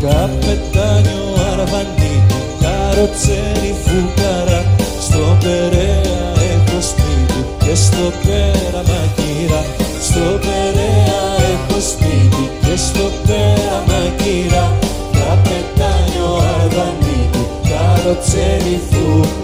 Καπετάνιο 0.01 1.25
αρβανίτη, 1.51 2.39
καροτσέρι 2.61 3.75
φούκαρα 3.83 4.65
Στο 4.99 5.37
Περαία 5.43 6.31
έχω 6.51 6.81
σπίτι 6.81 7.39
και 7.65 7.75
στο 7.75 8.05
πέραμα 8.23 9.01
κύρα 9.15 9.61
Στο 10.01 10.25
Περαία 10.45 11.21
έχω 11.53 11.79
σπίτι 11.91 12.43
και 12.61 12.75
στο 12.77 13.05
πέραμα 13.27 14.01
κύρα 14.17 14.71
Καπετάνιο 15.11 16.31
αρβανίτη, 16.59 17.43
καροτσέρι 17.69 18.79
φούκαρα 18.89 19.42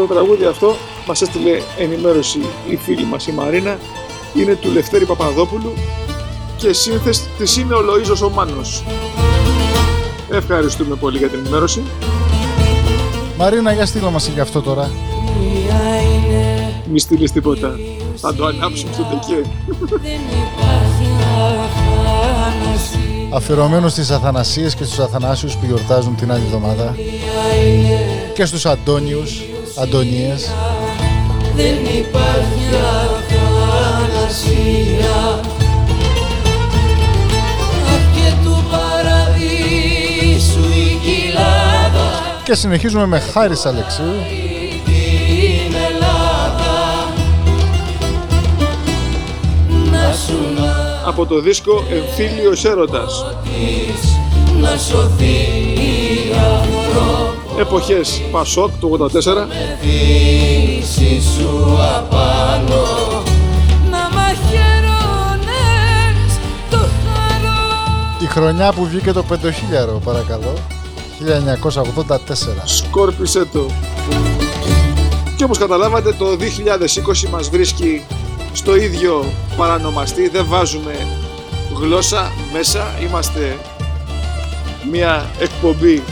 το 0.00 0.14
τραγούδι 0.14 0.44
αυτό 0.44 0.76
μας 1.06 1.22
έστειλε 1.22 1.60
ενημέρωση 1.78 2.40
η 2.68 2.76
φίλη 2.76 3.04
μας 3.04 3.26
η 3.26 3.32
Μαρίνα. 3.32 3.78
Είναι 4.34 4.54
του 4.54 4.70
Λευτέρη 4.72 5.04
Παπαδόπουλου 5.04 5.72
και 6.56 6.72
σύνθεση 6.72 7.28
της 7.38 7.56
είναι 7.56 7.74
ο 7.74 7.78
Λοΐζος 7.78 8.26
ο 8.26 8.30
Μάνος. 8.30 8.84
Ευχαριστούμε 10.30 10.94
πολύ 10.94 11.18
για 11.18 11.28
την 11.28 11.38
ενημέρωση. 11.38 11.82
Μαρίνα, 13.36 13.72
για 13.72 13.86
στείλω 13.86 14.10
μας 14.10 14.30
και 14.34 14.40
αυτό 14.40 14.60
τώρα. 14.60 14.90
Μία 15.40 16.02
είναι, 16.02 16.72
Μη 16.90 16.98
στείλεις 16.98 17.32
τίποτα. 17.32 17.78
Θα 18.16 18.34
το 18.34 18.44
ανάψουμε 18.44 18.92
στο 18.92 19.02
τεκέ. 19.02 19.48
δεν 20.02 20.20
υπάρχει 20.20 21.08
αθάναση 21.58 23.28
Αφιερωμένος 23.32 23.92
στις 23.92 24.10
Αθανασίες 24.10 24.74
και 24.74 24.84
στους 24.84 24.98
Αθανάσιους 24.98 25.56
που 25.56 25.66
γιορτάζουν 25.66 26.16
την 26.16 26.32
άλλη 26.32 26.42
εβδομάδα. 26.44 26.96
Και 28.34 28.44
στους 28.44 28.66
Αντώνιους, 28.66 29.42
Αντωνίες. 29.76 30.50
Δεν 31.56 31.74
υπάρχει 31.84 32.68
αθανασία 34.00 34.60
Αχ 37.86 38.02
και 38.14 38.32
του 38.44 38.64
παραδείσου 38.70 40.60
η 40.60 40.98
κοιλάδα 41.04 42.08
Και 42.44 42.54
συνεχίζουμε 42.54 43.06
με 43.06 43.18
Χάρης 43.20 43.66
Αλεξίου. 43.66 44.04
την 44.84 45.74
Ελλάδα 45.90 46.78
Να 49.90 50.12
σου 50.12 50.38
Από 51.06 51.26
το 51.26 51.40
δίσκο 51.40 51.84
Εμφύλιος 51.90 52.64
Έρωτας. 52.64 53.24
να'της, 53.24 54.18
να 54.60 54.76
σωθεί 54.76 55.34
η 55.74 56.32
ανθρώπη 56.34 57.39
Εποχές 57.60 58.22
Πασόκ 58.30 58.70
του 58.80 58.98
84. 59.00 59.08
Δύση 59.82 61.20
σου 61.20 61.78
απάνω 61.96 62.84
Να 63.90 64.08
μαχαιρώνες 64.14 65.50
το 66.70 66.76
χαρό 66.76 67.60
Η 68.20 68.26
χρονιά 68.26 68.72
που 68.72 68.84
βγήκε 68.84 69.12
το 69.12 69.24
5.000 69.30 69.36
παρακαλώ. 70.04 70.52
1984. 72.08 72.16
Σκόρπισε 72.64 73.44
το. 73.44 73.66
Και 75.36 75.44
όπως 75.44 75.58
καταλάβατε 75.58 76.12
το 76.12 76.26
2020 77.26 77.28
μας 77.30 77.48
βρίσκει 77.48 78.04
στο 78.52 78.76
ίδιο 78.76 79.24
παρανομαστή. 79.56 80.28
Δεν 80.28 80.46
βάζουμε 80.48 81.06
γλώσσα 81.80 82.32
μέσα. 82.52 82.86
Είμαστε 83.08 83.58
μια 84.90 85.30
εκπομπή 85.38 86.02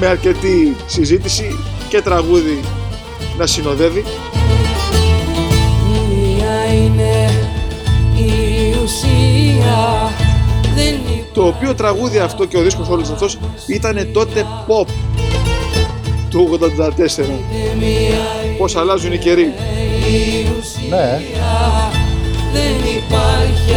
με 0.00 0.06
αρκετή 0.06 0.76
συζήτηση 0.86 1.58
και 1.88 2.02
τραγούδι 2.02 2.60
να 3.38 3.46
συνοδεύει. 3.46 4.04
Μία 6.10 6.74
είναι 6.74 7.30
η 8.16 8.76
ουσία 8.82 10.12
Δεν 10.74 10.94
υπάρχει 10.94 11.24
Το 11.32 11.46
οποίο 11.46 11.74
τραγούδι 11.74 12.18
αυτό 12.18 12.44
και 12.44 12.56
ο 12.56 12.62
δίσκος 12.62 12.88
όλος 12.88 13.10
αυτός 13.10 13.38
ήταν 13.66 14.08
τότε 14.12 14.46
pop 14.66 14.86
του 16.30 16.58
84. 16.60 17.24
μία 17.78 18.56
Πώς 18.58 18.76
αλλάζουν 18.76 19.12
οι 19.12 19.18
καιροί. 19.18 19.54
Ναι, 20.88 21.20
Δεν 22.52 22.74
υπάρχει 22.96 23.72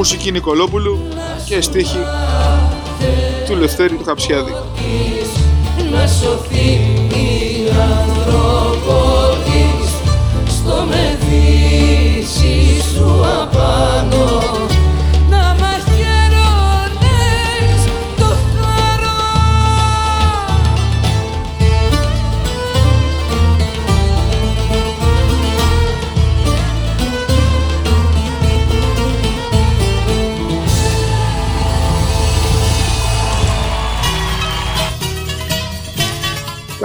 Μουσική 0.00 0.32
Νικολόπουλου 0.32 1.08
και 1.44 1.60
στίχη 1.60 1.98
του 3.46 3.56
Λευτέρη 3.56 3.94
του 3.94 4.04
Χαψιάδη. 4.04 4.52
να 5.92 6.06
σωθεί 6.06 6.70
η 7.08 7.68
άνθρωπο 7.96 8.98
της 9.44 9.90
στο 10.54 10.86
μεδίσι 10.88 12.82
σου 12.94 13.24
απάνω 13.40 14.69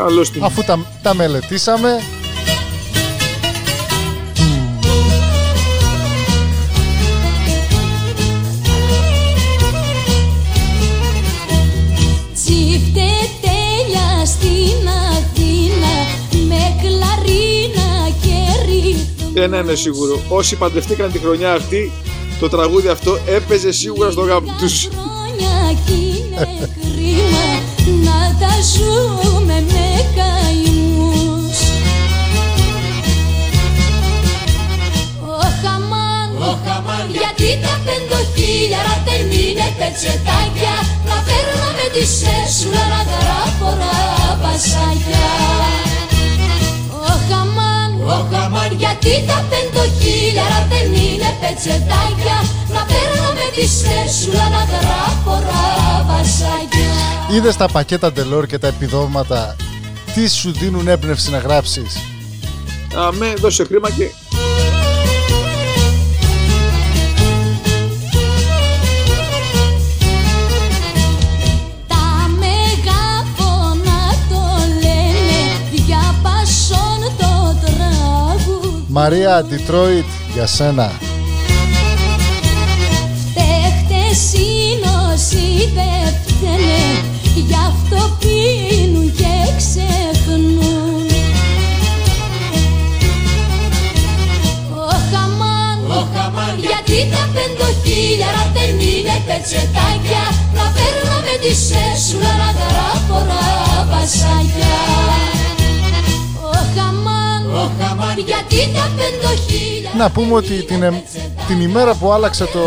Καλώς 0.06 0.32
την. 0.32 0.44
Αφού 0.44 0.64
τα, 0.64 0.86
τα 1.02 1.14
μελετήσαμε, 1.14 1.90
Τσίφτε 12.34 13.10
τέλεια 13.42 14.26
στην 14.26 14.88
Αθήνα 15.12 15.96
με 16.48 16.76
κλαρίνα 16.82 18.10
και 18.22 18.66
ρυθμό. 18.66 19.32
Ένα 19.34 19.60
είναι 19.60 19.76
σίγουρο. 19.76 20.20
Όσοι 20.30 20.56
παντρευτήκαν 20.56 21.12
τη 21.12 21.20
χρονιά 21.20 21.54
αυτή, 21.54 21.92
το 22.40 22.50
τραγούδι 22.50 22.88
αυτό 22.88 23.18
έπαιζε 23.28 23.72
σίγουρα 23.72 24.12
στο 24.12 24.22
γάμο 24.22 24.56
τους. 24.60 24.88
Χρόνια 26.36 26.56
κι 26.56 26.56
είναι 26.56 26.70
κρίμα 26.82 27.46
να 28.08 28.20
τα 28.40 28.54
ζούμε 28.74 29.58
με 29.74 29.88
καημούς. 30.18 31.60
Ωχ 35.42 35.60
αμάν, 35.76 36.30
γιατί 37.12 37.50
τα 37.64 37.74
πεντοχίλιαρα 37.86 38.96
δεν 39.08 39.26
είναι 39.40 39.68
πετσετάκια 39.78 40.76
να 41.08 41.18
παίρναμε 41.26 41.86
τη 41.94 42.04
σέσουλα 42.18 42.84
να 42.94 43.02
γράφωρα 43.12 43.98
βασάκια. 44.42 45.30
Ωχ 47.12 47.28
αμάν, 47.42 47.65
γιατί 48.78 49.24
τα 49.28 49.46
πεντοχίλιαρα 49.50 50.68
δεν 50.70 50.94
είναι 50.94 51.30
πετσετάκια 51.42 52.38
να 52.74 52.86
παίρναμε 52.86 53.46
τη 53.56 53.68
σέσουλα 53.68 54.50
να 54.50 54.64
γράφωρα 54.64 55.64
βασάκια. 56.08 57.36
είδες 57.36 57.58
τα 57.58 57.68
πακέτα 57.68 58.12
Delor 58.16 58.48
και 58.48 58.58
τα 58.58 58.68
επιδόματα; 58.68 59.56
Τι 60.14 60.30
σου 60.30 60.52
δίνουν 60.52 60.88
έμπνευση 60.88 61.30
να 61.32 61.38
γράψεις; 61.38 61.98
Αμέ, 62.96 63.34
δώσε 63.38 63.64
χρήμα 63.64 63.90
και 63.90 64.12
Μαρία 78.98 79.46
Detroit 79.50 80.10
για 80.34 80.48
σένα. 80.48 80.92
Παίχτες 83.34 84.34
είναι 84.34 84.90
όσοι 85.14 85.72
δεν 85.74 86.14
φταίνε 86.26 86.84
Γι' 87.36 87.54
αυτό 87.68 88.18
πίνουν 88.20 89.16
και 89.16 89.36
ξεχνούν 89.58 91.08
Ωχ 94.76 95.22
αμάν, 95.24 95.80
γιατί 96.60 97.10
τα 97.12 97.30
πεντοχίλιαρα 97.34 98.52
δεν 98.54 98.80
είναι 98.88 99.16
πετσετάκια 99.28 100.26
Να 100.56 100.66
παίρναμε 100.76 101.34
τη 101.42 101.54
σέσουλα 101.56 102.34
να 102.42 102.50
γράφωρα 102.60 103.44
βασάκια 103.90 104.78
Ωχ 106.42 106.74
αμάν, 106.88 106.94
γιατί 106.94 106.94
τα 106.96 107.24
πεντοχίλιαρα 107.24 107.25
Να 109.98 110.10
πούμε 110.10 110.34
ότι 110.34 110.64
την, 110.64 110.84
εμ- 110.84 111.04
την 111.48 111.62
ημέρα 111.62 111.94
που 111.96 112.12
άλλαξε 112.12 112.46
το, 112.46 112.60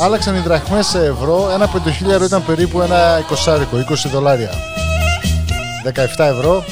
άλλαξαν 0.00 0.34
οι 0.36 0.40
δραχμές 0.40 0.86
σε 0.86 0.98
ευρώ, 1.04 1.50
ένα 1.54 1.68
πεντοχίλιαρο 1.68 2.24
ήταν 2.24 2.44
περίπου 2.44 2.80
ένα 2.80 3.18
εικοσάρικο, 3.18 3.76
20 3.90 3.94
δολάρια. 4.12 4.50
17 5.94 5.96
ευρώ. 6.18 6.64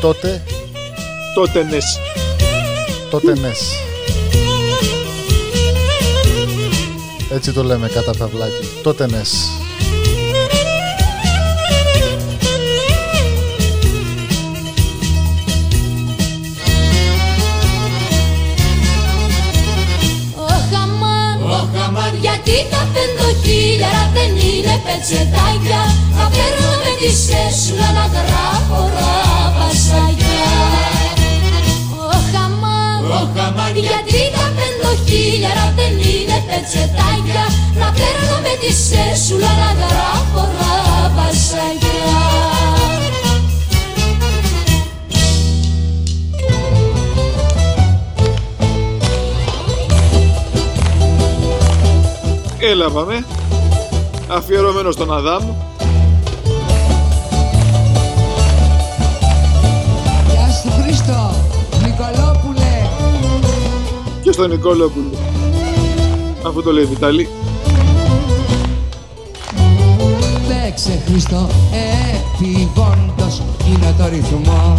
Τότε, 0.00 0.42
τότε 1.34 1.62
ναι. 1.62 1.78
τότε 3.10 3.38
νες. 3.38 3.60
Έτσι 7.32 7.52
το 7.52 7.62
λέμε 7.62 7.88
κατά 7.88 8.12
παυλάκι. 8.18 8.68
Τότε 8.82 9.06
νες. 9.06 9.50
Είναι 24.46 24.74
πετσετάκια. 24.84 25.82
Να 26.16 26.24
παίρνουμε 26.34 26.90
τη 27.00 27.10
σέσουλα 27.26 27.88
να 27.98 28.06
γράφωρα 28.14 29.12
βασάκια 29.58 30.50
Ωχ 32.12 32.30
αμάν, 33.46 33.76
γιατί 33.76 34.20
τα 34.34 34.46
πεντοχίλιαρα 34.56 35.72
δεν 35.76 35.92
είναι 35.92 36.38
πετσετάκια; 36.48 37.44
Να 37.80 37.88
παίρνουμε 37.98 38.52
τη 38.60 38.72
σέσουλα 38.72 39.52
να 39.62 39.70
γράφωρα 39.80 40.74
βασάκια 41.16 41.94
Έλα 52.58 52.90
πάμε. 52.90 53.24
Αφιερωμένο 54.28 54.90
στον 54.90 55.12
Αδάμ. 55.12 55.42
Γεια 60.30 60.48
σου 60.62 60.82
Χρήστο, 60.82 61.30
Νικολόπουλε. 61.82 62.86
Και 64.22 64.32
στον 64.32 64.50
Νικόλοπουλο. 64.50 65.10
Αφού 66.46 66.62
το 66.62 66.72
λέει 66.72 66.84
Βιταλή. 66.84 67.28
Παίξε 70.48 71.02
Χρήστο, 71.06 71.48
επιβόντος 72.34 73.42
είναι 73.68 73.94
το 73.98 74.08
ρυθμό. 74.08 74.78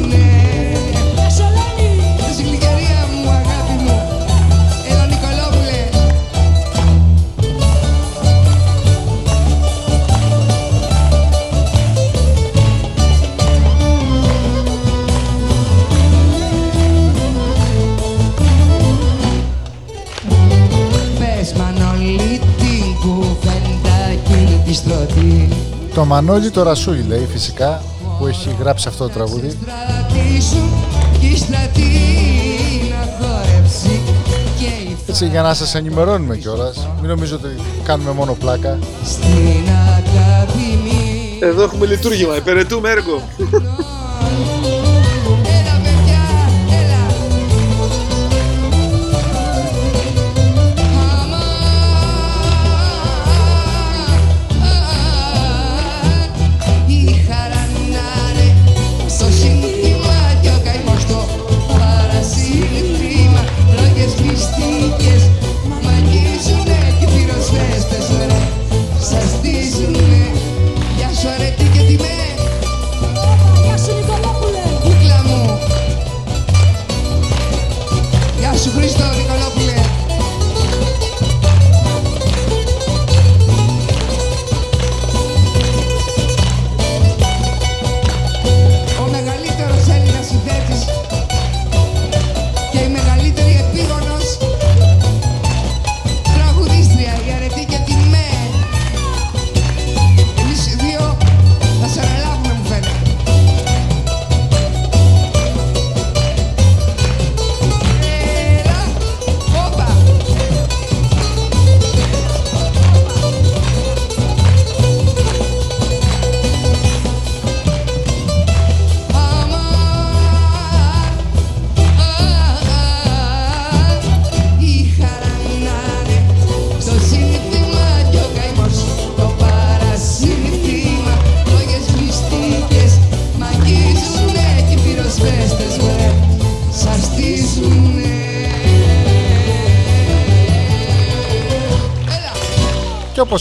Μανώλη 26.11 26.49
το 26.49 26.63
Ρασούλη 26.63 27.01
λέει 27.07 27.27
φυσικά 27.31 27.81
που 28.19 28.27
έχει 28.27 28.55
γράψει 28.59 28.87
αυτό 28.87 29.07
το 29.07 29.13
τραγούδι. 29.13 29.49
Στρατήσουν 29.49 30.69
κι 31.19 31.27
η 31.27 31.37
στρατή 31.37 31.91
να 32.89 33.27
χορέψει 33.27 34.01
και 34.59 34.65
η 34.65 34.97
Έτσι 35.07 35.27
για 35.27 35.41
να 35.41 35.53
σας 35.53 35.75
ενημερώνουμε 35.75 36.37
κιόλας. 36.37 36.87
Μην 36.99 37.09
νομίζω 37.09 37.35
ότι 37.35 37.47
κάνουμε 37.83 38.11
μόνο 38.11 38.33
πλάκα. 38.33 38.79
στην 39.05 39.69
Ακαδημία 39.97 41.47
Εδώ 41.47 41.63
έχουμε 41.63 41.85
λειτουργήμα. 41.85 42.35
Υπηρετούμε 42.35 42.89
έργο. 42.89 43.21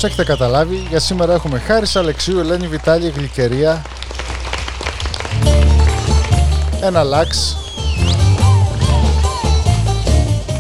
όπως 0.03 0.13
έχετε 0.13 0.33
καταλάβει, 0.33 0.87
για 0.89 1.01
σήμερα 1.01 1.35
έχουμε 1.35 1.59
Χάρης 1.59 1.97
Αλεξίου, 1.97 2.39
Ελένη 2.39 2.67
Βιτάλη, 2.67 3.09
Γλυκερία, 3.17 3.83
ένα 6.83 7.03
λάξ, 7.03 7.57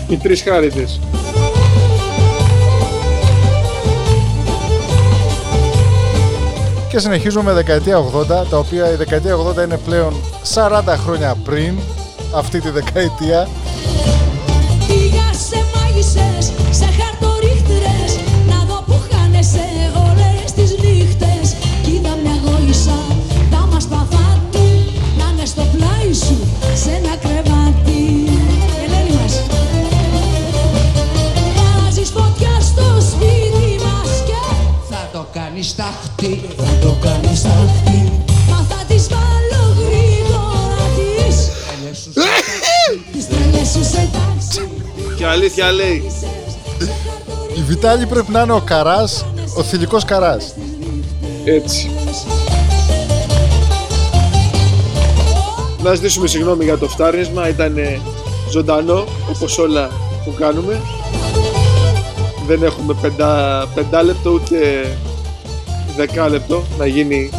Οι 0.08 0.16
τρεις 0.16 0.42
χάριτες. 0.42 1.00
και 6.88 6.98
συνεχίζουμε 6.98 7.42
με 7.42 7.52
δεκαετία 7.52 7.98
80, 7.98 8.26
τα 8.50 8.58
οποία 8.58 8.92
η 8.92 8.94
δεκαετία 8.94 9.36
80 9.36 9.64
είναι 9.64 9.78
πλέον 9.84 10.14
40 10.54 10.82
χρόνια 11.04 11.36
πριν 11.44 11.78
αυτή 12.34 12.60
τη 12.60 12.70
δεκαετία. 12.70 13.48
Θα 35.50 35.56
το 35.56 35.62
κάνεις 35.62 35.74
ταχτή 35.74 36.40
θα 36.56 36.78
το 36.80 36.96
κάνεις 37.00 37.42
ταχτή 37.42 38.12
Μα 38.50 38.66
θα 38.68 38.84
της 38.88 39.08
βάλω 39.08 39.74
γρήγορα 39.78 40.86
της 40.96 41.50
Τις 43.12 43.28
τρέλες 43.28 43.68
σου 43.68 43.84
σε 43.84 44.08
τάξη 44.12 44.70
Και 45.16 45.26
αλήθεια 45.26 45.72
λέει. 45.72 46.02
Η 47.56 47.62
Βιτάλη 47.62 48.06
πρέπει 48.06 48.32
να 48.32 48.40
είναι 48.40 48.52
ο 48.52 48.60
Καράς, 48.60 49.24
ο 49.56 49.62
θηλυκός 49.62 50.04
Καράς. 50.04 50.54
Έτσι. 51.44 51.90
Να 55.82 55.94
ζητήσουμε 55.94 56.26
συγγνώμη 56.26 56.64
για 56.64 56.78
το 56.78 56.88
φτάρνισμα, 56.88 57.48
ήταν 57.48 57.76
ζωντανό 58.50 59.04
όπως 59.30 59.58
όλα 59.58 59.90
που 60.24 60.34
κάνουμε. 60.38 60.80
Δεν 62.46 62.62
έχουμε 62.62 62.94
πεντά, 63.00 63.66
πεντάλεπτο 63.74 64.30
ούτε 64.30 64.56
δεκάλεπτο 66.06 66.64
να 66.78 66.86
γίνει 66.86 67.30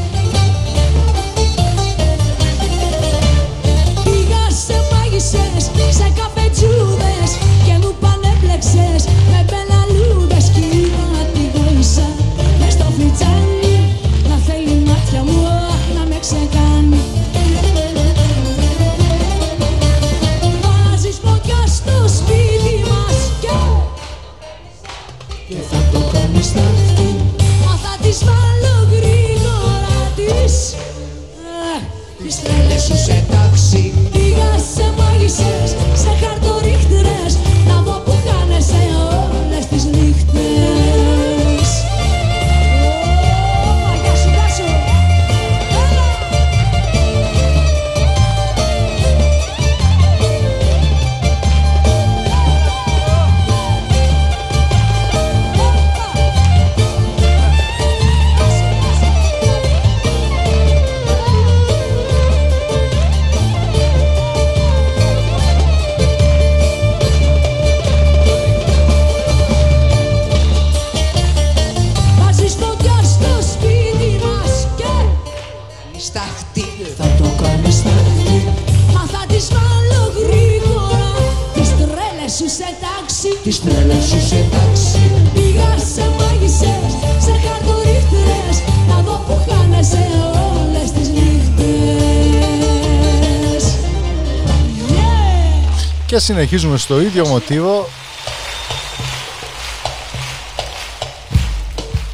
συνεχίζουμε 96.31 96.77
στο 96.77 97.01
ίδιο 97.01 97.27
μοτίβο 97.27 97.87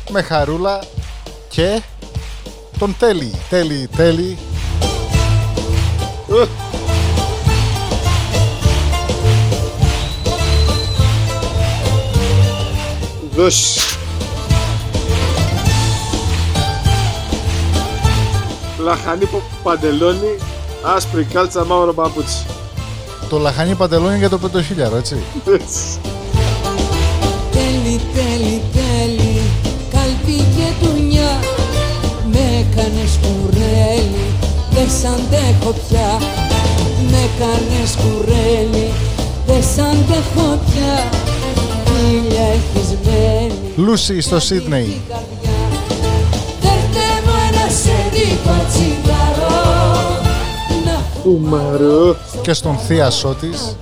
με 0.10 0.22
χαρούλα 0.22 0.84
και 1.50 1.82
τον 2.80 2.96
Τέλη. 3.00 3.34
Τέλη, 3.50 3.90
Τέλη. 3.96 4.38
Δώσει. 13.36 13.80
Λαχανί 18.80 19.26
πο- 19.26 19.42
παντελόνι, 19.64 20.36
άσπρη 20.84 21.24
κάλτσα, 21.24 21.66
μαύρο 21.66 21.94
παπούτσι. 21.94 22.46
Το 23.30 23.38
λαχανί 23.38 23.76
παντελόνι 23.76 24.18
για 24.18 24.30
το 24.30 24.40
5.000, 24.44 24.98
έτσι. 24.98 25.16
Έτσι. 25.54 26.00
Τέλει, 27.52 28.00
τέλει, 28.14 28.62
τέλει 28.74 29.42
Καλπί 29.92 30.44
και 30.56 30.86
τουνιά 30.86 31.40
Με 32.32 32.40
έκανες 32.60 33.20
κουρέλι 33.22 34.26
Δεν 34.72 34.90
σ' 34.90 35.06
αντέχω 35.06 35.72
πια 35.90 36.18
Με 37.12 37.18
έκανες 37.28 37.96
κουρέλι 37.96 38.92
Δεν 39.48 39.64
σ' 39.64 39.80
αντέχω 39.80 40.60
πια 40.66 41.10
Ήλια 42.12 42.42
έχεις 42.42 42.98
μένη 43.06 43.54
Λούσι 43.76 44.22
στο 44.22 44.40
Σίδνεϊ. 44.40 44.84
η 44.84 45.02
καρδιά 45.10 45.58
Φέρτε 46.62 47.08
μου 47.26 47.34
ένα 47.52 47.72
σερίκο 47.82 48.56
τσιγαρό 48.70 49.64
Να 50.86 51.32
Ουμαρό. 51.32 52.16
Και 52.48 52.54
στον 52.54 52.78
θείασό 52.78 53.36
της, 53.36 53.78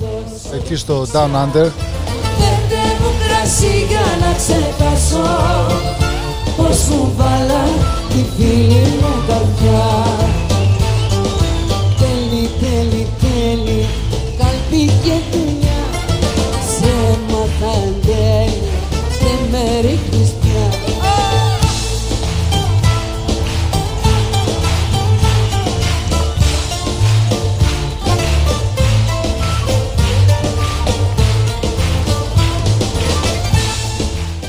εκεί 0.53 0.75
στο 0.75 1.07
Down 1.13 1.15
Under. 1.15 1.69
Φέρτε 2.37 2.83
μου 2.99 3.11
κρασί 3.27 3.85
για 3.87 4.05
να 4.19 4.33
ξεχάσω 4.37 5.27
Πως 6.57 6.87
μου 6.87 7.13
βάλα 7.17 7.63
τη 8.09 8.25
φίλη 8.37 8.97
μου 9.01 9.13
καρδιά 9.27 10.44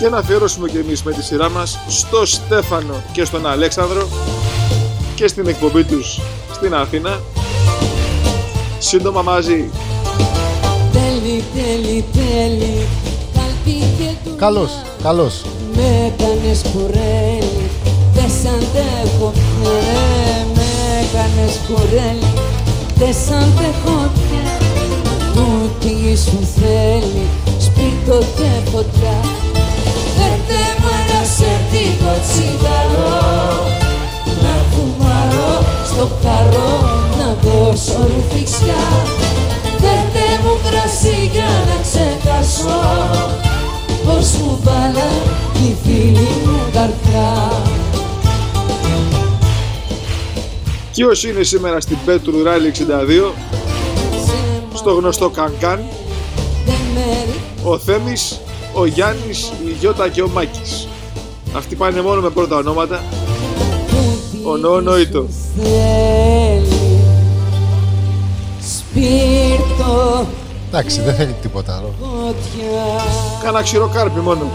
Και 0.07 0.13
να 0.13 0.19
αφιερώσουμε 0.19 0.69
και 0.69 0.79
εμείς 0.79 1.03
με 1.03 1.13
τη 1.13 1.23
σειρά 1.23 1.51
μας 1.51 1.79
στο 1.89 2.27
Στέφανο 2.27 3.03
και 3.13 3.25
στον 3.25 3.47
Αλέξανδρο 3.47 4.09
και 5.15 5.27
στην 5.27 5.47
εκπομπή 5.47 5.85
τους 5.85 6.21
στην 6.53 6.75
Αθήνα. 6.75 7.21
Σύντομα 8.79 9.23
μαζί. 9.23 9.71
Τέλει, 10.93 11.45
τέλει, 11.55 12.05
τέλει 12.13 12.87
Καλπί 13.35 13.79
και 13.99 14.11
δουλειά 14.25 14.37
Καλός, 14.37 14.71
καλός. 15.03 15.45
Με 15.77 16.13
έκανες 16.15 16.63
κουρέλι, 16.73 17.71
δεν 18.15 18.31
σ' 18.31 18.47
αντέχω 18.47 19.33
πια 19.33 19.71
ρε. 19.71 20.47
Με 20.55 20.67
έκανες 21.01 21.61
κουρέλι, 21.67 22.33
δεν 22.95 23.13
σ' 23.13 23.31
αντέχω 23.31 24.11
πια 24.15 24.59
Ό,τι 25.43 26.17
σου 26.17 26.49
θέλει, 26.61 27.27
σπίρτο 27.59 28.19
και 28.37 28.71
φωτιά 28.71 28.87
Φέρτε 28.87 28.95
μου 28.97 29.23
ένα 29.23 29.26
λίγο 32.17 32.25
τσιγάρο 32.27 33.19
Να 34.43 34.55
φουμάρω 34.71 35.65
στο 35.85 36.11
καρό 36.23 36.81
να 37.19 37.37
δώσω 37.43 38.09
ρουφιξιά. 38.15 38.85
Φέρτε 39.63 40.27
μου 40.43 40.59
κρασί 40.71 41.31
για 41.33 41.51
να 41.67 41.83
ξεχάσω 41.83 42.81
Πως 44.05 44.31
μου 44.33 44.59
βάλα 44.63 45.09
η 45.55 45.77
φίλη 45.85 46.29
μου 46.45 46.59
καρδιά 46.73 47.53
Ποιος 50.93 51.25
είναι 51.25 51.43
σήμερα 51.43 51.81
στην 51.81 51.97
Πέτρου 52.05 52.43
Ράλι 52.43 52.73
62 52.79 53.33
στο 54.75 54.91
γνωστό 54.93 55.31
Κανκάν 55.31 55.85
Δεν 56.67 56.75
με 56.95 57.35
ο 57.65 57.79
Θέμης, 57.79 58.41
ο 58.75 58.87
Γιάννης, 58.87 59.53
η 59.67 59.71
Γιώτα 59.81 60.09
και 60.09 60.23
ο 60.23 60.29
Μάκης. 60.29 60.86
Αυτοί 61.57 61.75
πάνε 61.75 62.03
μόνο 62.03 62.21
με 62.21 62.31
πρώτα 62.31 62.57
ονόματα. 62.57 63.03
Ονόητο. 64.45 65.27
θέλει 65.57 66.67
Σπίρτο 68.61 70.27
Εντάξει, 70.69 71.01
δεν 71.01 71.15
θέλει 71.15 71.35
τίποτα 71.43 71.77
άλλο. 71.77 71.95
φωτιά 72.01 73.05
Κάνα 73.43 73.63
ξηροκάρπι 73.63 74.21
μόνο. 74.21 74.51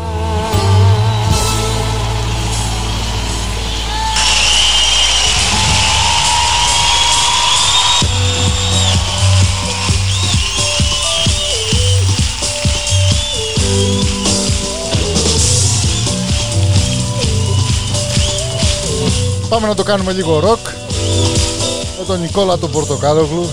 Πάμε 19.52 19.68
να 19.68 19.76
το 19.76 19.84
κάνουμε 19.84 20.12
λίγο 20.12 20.40
ροκ. 20.40 20.68
Με 22.00 22.06
τον 22.08 22.20
Νικόλα 22.20 22.58
τον 22.58 22.72
Πορτοκάλογλου. 22.72 23.50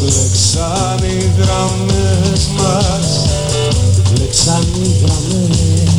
Μπλέξαν 0.00 0.98
οι 1.02 1.32
γραμμές 1.38 2.48
μας. 2.56 3.26
Μπλέξαν 4.12 4.66
οι 4.82 4.96
γραμμές. 5.02 5.94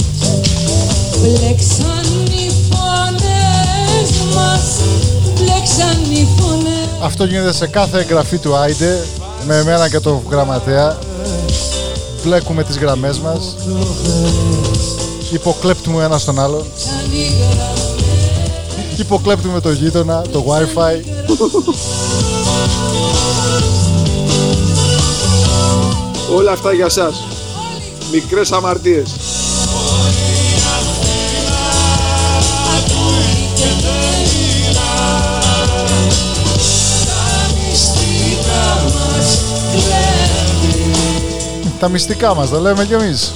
Μπλέξαν 1.21 1.98
Αυτό 7.03 7.25
γίνεται 7.25 7.53
σε 7.53 7.67
κάθε 7.67 7.99
εγγραφή 7.99 8.37
του 8.37 8.55
Άιντε 8.55 9.05
με 9.47 9.57
εμένα 9.57 9.89
και 9.89 9.99
τον 9.99 10.21
γραμματέα. 10.29 10.97
Μπλέκουμε 12.23 12.63
τις 12.63 12.77
γραμμές 12.77 13.19
μας. 13.19 13.55
Υποκλέπτουμε 15.31 16.03
ένα 16.03 16.17
στον 16.17 16.39
άλλον. 16.39 16.65
Σαν 16.77 17.11
οι 17.11 17.27
γραμμές 17.39 17.79
Υποκλέπτουμε 18.99 19.59
το 19.59 19.71
γείτονα, 19.71 20.21
το 20.21 20.45
wifi. 20.47 21.03
Όλα 26.35 26.51
αυτά 26.51 26.73
για 26.73 26.89
σας. 26.89 27.23
Μικρές 28.11 28.51
αμαρτίες. 28.51 29.28
Τα 41.79 41.89
μυστικά 41.89 42.35
μας, 42.35 42.49
τα 42.49 42.59
λέμε 42.59 42.85
κι 42.85 42.93
εμείς. 42.93 43.31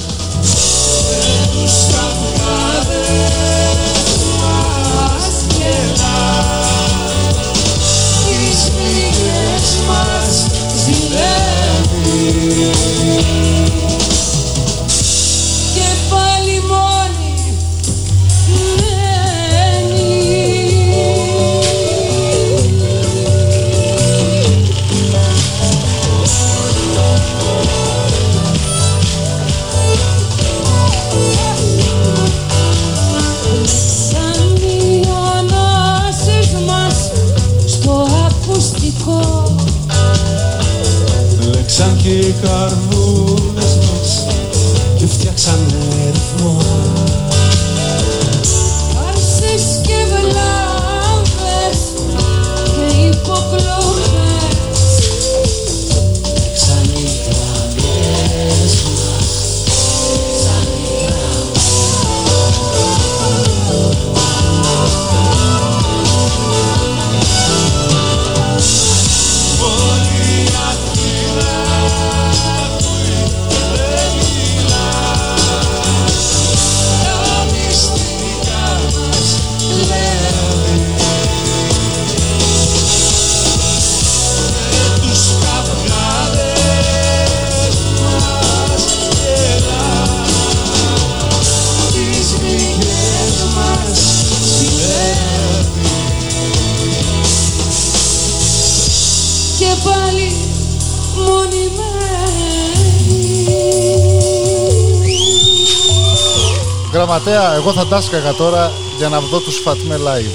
Γραμματέα, 107.33 107.55
εγώ 107.55 107.73
θα 107.73 107.87
τάσκαγα 107.87 108.33
τώρα 108.33 108.71
για 108.97 109.09
να 109.09 109.19
δω 109.19 109.39
τους 109.39 109.57
Φατμέ 109.57 109.97
live. 109.97 110.31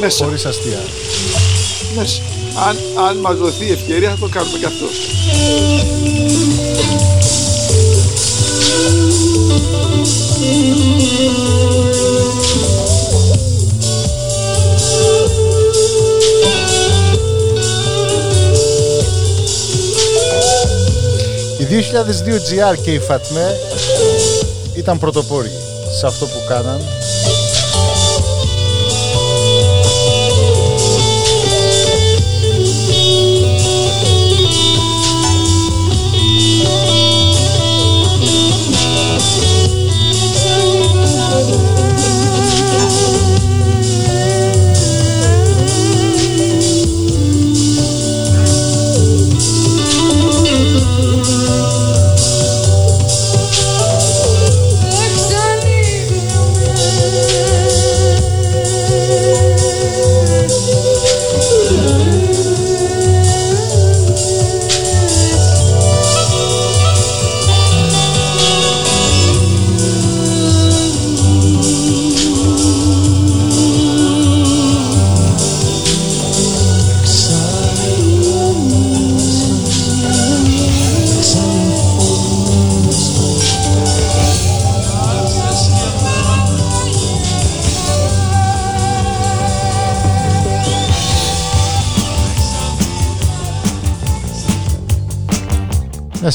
Μέσα. 0.00 0.24
Χωρίς 0.24 0.44
αστεία. 0.44 0.80
Μέσα. 1.96 2.22
Αν, 2.68 2.76
αν 3.08 3.16
μας 3.16 3.36
δοθεί 3.36 3.66
η 3.66 3.72
ευκαιρία 3.72 4.10
θα 4.10 4.16
το 4.20 4.28
κάνουμε 4.28 4.58
και 4.58 4.66
αυτό. 4.66 4.86
Οι 21.58 21.64
2002 21.64 22.72
GR 22.72 22.78
και 22.82 22.92
η 22.92 22.98
Φατμέ 22.98 23.56
ήταν 24.76 24.98
πρωτοπόροι 24.98 25.50
σε 25.98 26.06
αυτό 26.06 26.26
που 26.26 26.44
κάναν. 26.48 26.80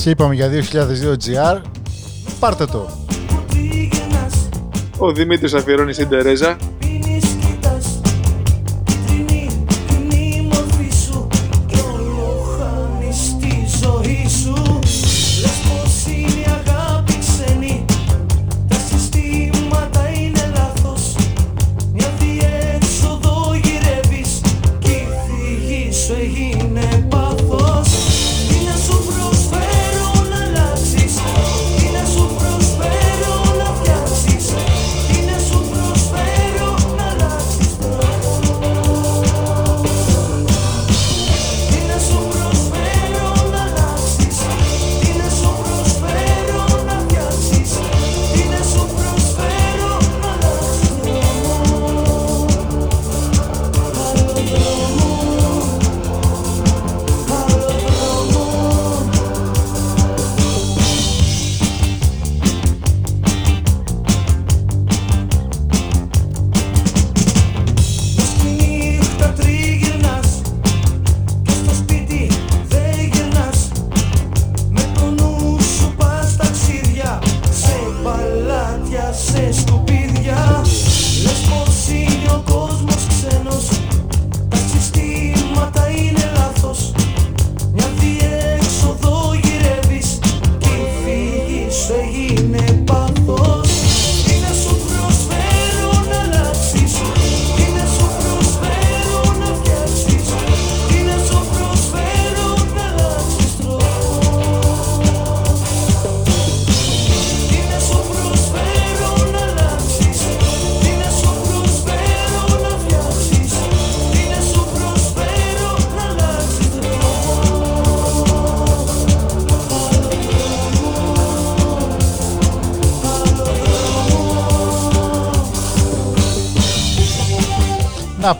Και 0.03 0.09
είπαμε 0.09 0.35
για 0.35 0.49
2002 0.49 0.53
GR, 1.25 1.61
πάρτε 2.39 2.65
το. 2.65 2.89
Ο 4.97 5.11
Δημήτρης 5.11 5.53
αφιερώνει 5.53 5.93
στην 5.93 6.09
Τερέζα. 6.09 6.57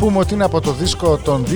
Πούμε 0.02 0.20
ότι 0.20 0.34
είναι 0.34 0.44
από 0.44 0.62
το 0.62 0.72
δίσκο 0.72 1.18
των 1.18 1.46
2002 1.46 1.50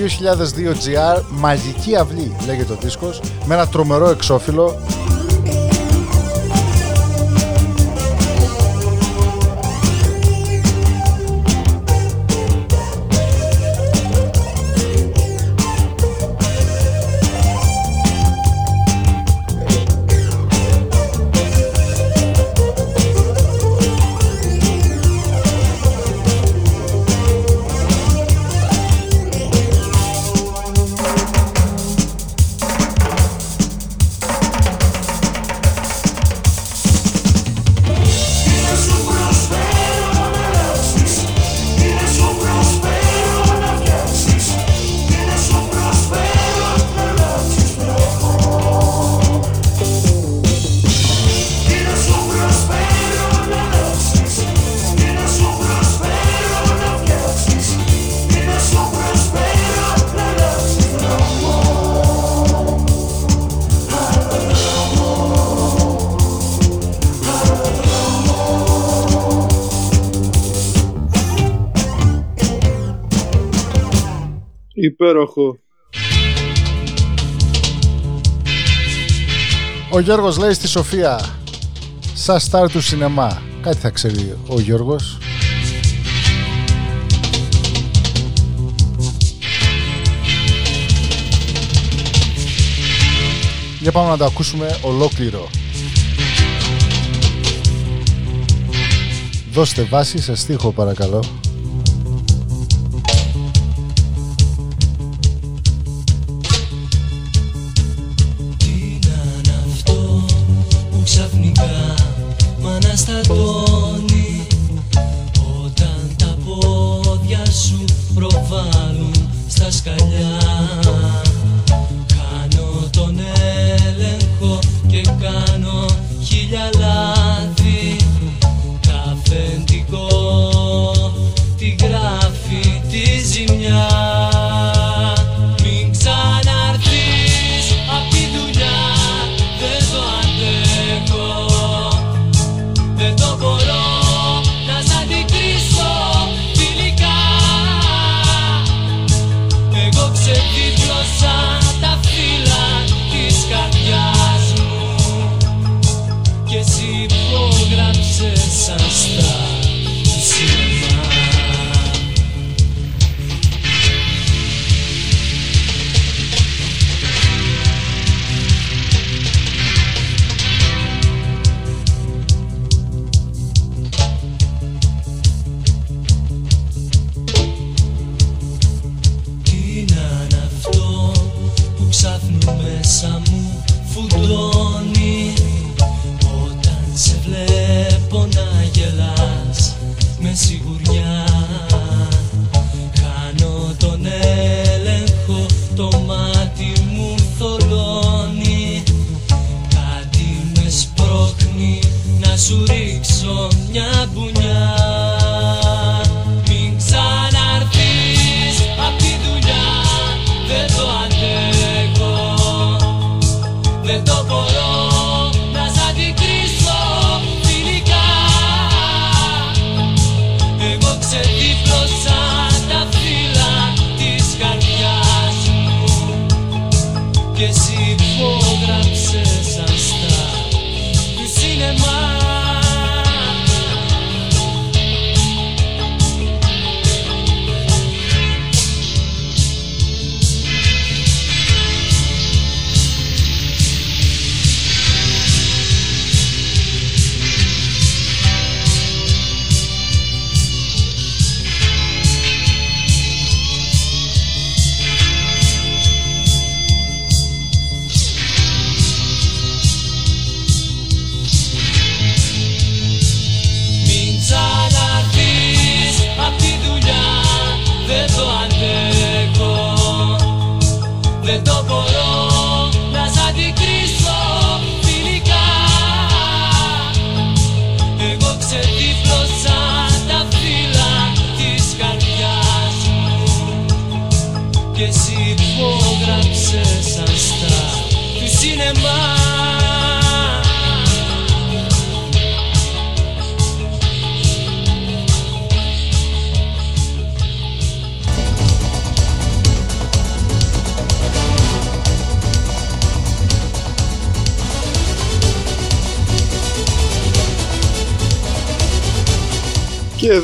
GR 0.70 1.22
Μαγική 1.30 1.96
Αυλή 1.96 2.36
λέγεται 2.46 2.72
ο 2.72 2.76
δίσκος 2.80 3.20
με 3.44 3.54
ένα 3.54 3.68
τρομερό 3.68 4.08
εξώφυλλο 4.08 4.76
Ο 79.96 80.00
Γιώργος 80.00 80.38
λέει 80.38 80.52
στη 80.52 80.68
Σοφία 80.68 81.20
Σα 82.14 82.38
στάρ 82.38 82.70
του 82.70 82.80
σινεμά 82.80 83.42
Κάτι 83.62 83.76
θα 83.76 83.90
ξέρει 83.90 84.36
ο 84.48 84.60
Γιώργος. 84.60 85.18
Για 93.80 93.92
πάμε 93.92 94.08
να 94.08 94.16
το 94.16 94.24
ακούσουμε 94.24 94.78
ολόκληρο. 94.82 95.48
Δώστε 99.52 99.82
βάση 99.82 100.18
σε 100.18 100.34
στίχο 100.34 100.72
παρακαλώ 100.72 101.24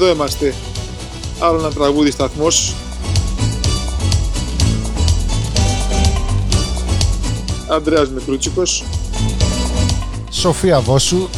εδώ 0.02 0.10
είμαστε. 0.10 0.54
Άλλο 1.38 1.58
ένα 1.58 1.72
τραγούδι 1.72 2.10
σταθμός. 2.10 2.74
Ανδρέας 7.68 8.08
Μικρούτσικος. 8.08 8.84
Σοφία 10.30 10.80
Βόσου, 10.80 11.28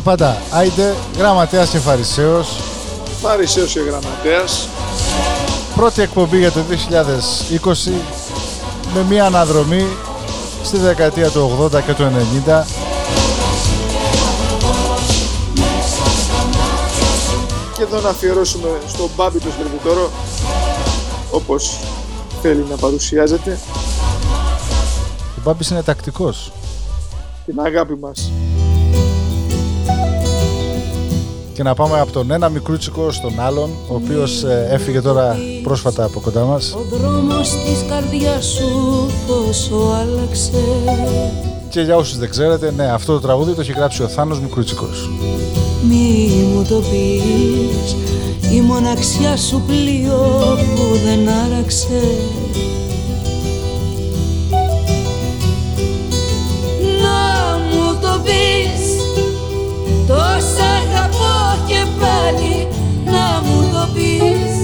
πάντα. 0.00 0.36
Άιντε, 0.50 0.94
γραμματέας 1.18 1.70
και 1.70 1.78
φαρισαίος. 1.78 2.56
Φαρισαίος 3.22 3.72
και 3.72 3.80
γραμματέας. 3.80 4.68
Πρώτη 5.76 6.02
εκπομπή 6.02 6.38
για 6.38 6.52
το 6.52 6.60
2020 6.60 7.92
με 8.94 9.02
μια 9.08 9.24
αναδρομή 9.24 9.86
στη 10.62 10.78
δεκαετία 10.78 11.30
του 11.30 11.68
80 11.72 11.80
και 11.80 11.94
του 11.94 12.02
90 12.02 12.66
και 17.80 17.86
εδώ 17.86 18.00
να 18.00 18.08
αφιερώσουμε 18.08 18.68
στον 18.86 19.08
Μπάμπη 19.16 19.38
το 19.38 19.48
Σλεβιτόρο 19.56 20.10
όπως 21.30 21.78
θέλει 22.42 22.66
να 22.70 22.76
παρουσιάζεται. 22.76 23.58
Ο 25.38 25.40
Μπάμπης 25.42 25.70
είναι 25.70 25.82
τακτικός. 25.82 26.52
Την 27.46 27.60
αγάπη 27.60 27.96
μας. 27.96 28.32
Και 31.60 31.66
να 31.66 31.74
πάμε 31.74 32.00
από 32.00 32.12
τον 32.12 32.30
ένα 32.30 32.48
μικρούτσικο 32.48 33.10
στον 33.10 33.40
άλλον, 33.40 33.70
ο 33.88 33.94
οποίος 33.94 34.42
ε, 34.42 34.68
έφυγε 34.70 35.00
τώρα 35.00 35.36
πρόσφατα 35.62 36.04
από 36.04 36.20
κοντά 36.20 36.44
μας. 36.44 36.74
Ο 36.74 36.96
δρόμος 36.96 37.48
της 37.48 37.84
καρδιάς 37.88 38.44
σου 38.46 38.66
πόσο 39.26 39.76
άλλαξε 40.00 40.62
Και 41.68 41.80
για 41.80 41.96
όσους 41.96 42.18
δεν 42.18 42.30
ξέρετε, 42.30 42.72
ναι, 42.76 42.84
αυτό 42.84 43.12
το 43.12 43.20
τραγούδι 43.20 43.52
το 43.52 43.60
έχει 43.60 43.72
γράψει 43.72 44.02
ο 44.02 44.08
Θάνος 44.08 44.40
Μικρούτσικος. 44.40 45.10
Μη 45.88 46.28
μου 46.54 46.64
το 46.68 46.82
πεις 46.90 47.96
η 48.52 48.60
μοναξιά 48.60 49.36
σου 49.36 49.62
πλοίο 49.66 50.58
που 50.74 50.96
δεν 51.04 51.28
άραξε 51.28 52.02
Να 57.02 57.58
μου 57.58 57.98
το 58.00 58.20
πεις 58.24 58.96
τόσα 60.06 60.79
αγαπώ 60.79 60.79
και 60.79 60.79
πάλι 62.00 62.68
Να 63.04 63.26
μου 63.44 63.58
το 63.72 63.88
πεις. 63.94 64.54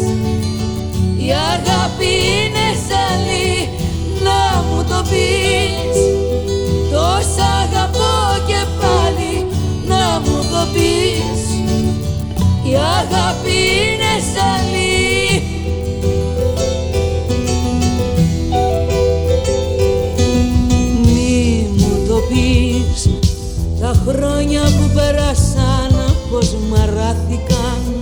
Η 1.26 1.28
αγάπη 1.53 2.11
είναι 2.34 2.66
ζαλή 2.87 3.68
Να 4.26 4.41
μου 4.66 4.84
το 4.91 5.03
πεις. 5.11 5.97
Τόσα 6.93 7.49
αγαπώ 7.64 8.14
και 8.47 8.61
πάλι 8.80 9.34
Να 9.89 10.20
μου 10.24 10.39
το 10.53 10.62
πεις. 10.72 11.41
Η 12.70 12.74
αγάπη 12.74 13.59
είναι 13.80 14.12
ζαλή. 14.32 15.43
Μη 21.03 21.68
μου 21.76 22.07
το 22.09 22.18
πεις. 22.28 23.09
Τα 23.80 23.93
χρόνια 24.07 24.62
που 24.62 24.91
πέρασαν 24.95 25.45
πως 26.31 26.57
μαράθηκαν 26.70 27.95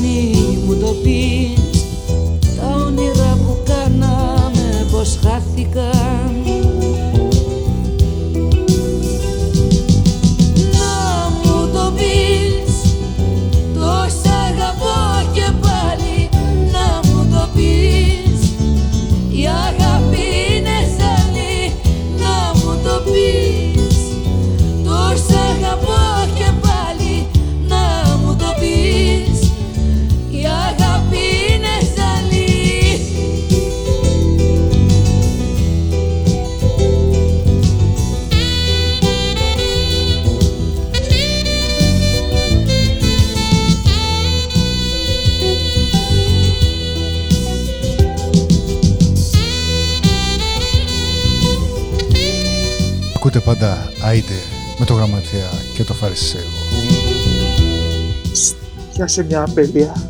Μη 0.00 0.58
μου 0.66 0.74
το 0.74 0.94
πεις 1.02 1.84
τα 2.56 2.84
όνειρα 2.86 3.38
που 3.46 3.56
κάναμε 3.64 4.86
πως 4.90 5.18
χάθηκαν 5.22 6.39
Ακούτε 53.40 53.56
πάντα 53.56 53.92
Άιντε 54.00 54.34
με 54.78 54.84
το 54.84 54.94
Γραμματέα 54.94 55.50
και 55.74 55.84
το 55.84 55.94
Φαρισαίο. 55.94 56.40
Πιάσε 58.92 59.24
μια 59.24 59.42
αμπέλια. 59.42 60.08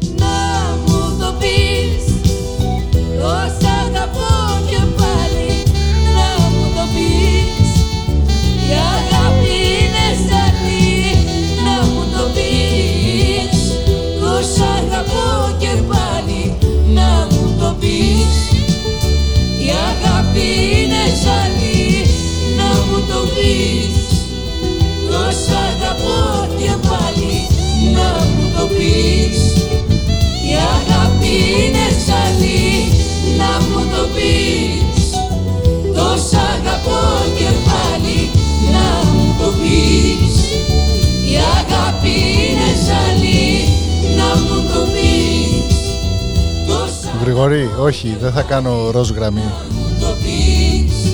Όχι, 48.05 48.16
δεν 48.20 48.32
θα 48.32 48.42
κάνω 48.42 48.90
ροζ 48.90 49.11
γραμμή. 49.11 49.40
μου 49.70 49.96
το 50.01 50.07
πεις 50.07 51.05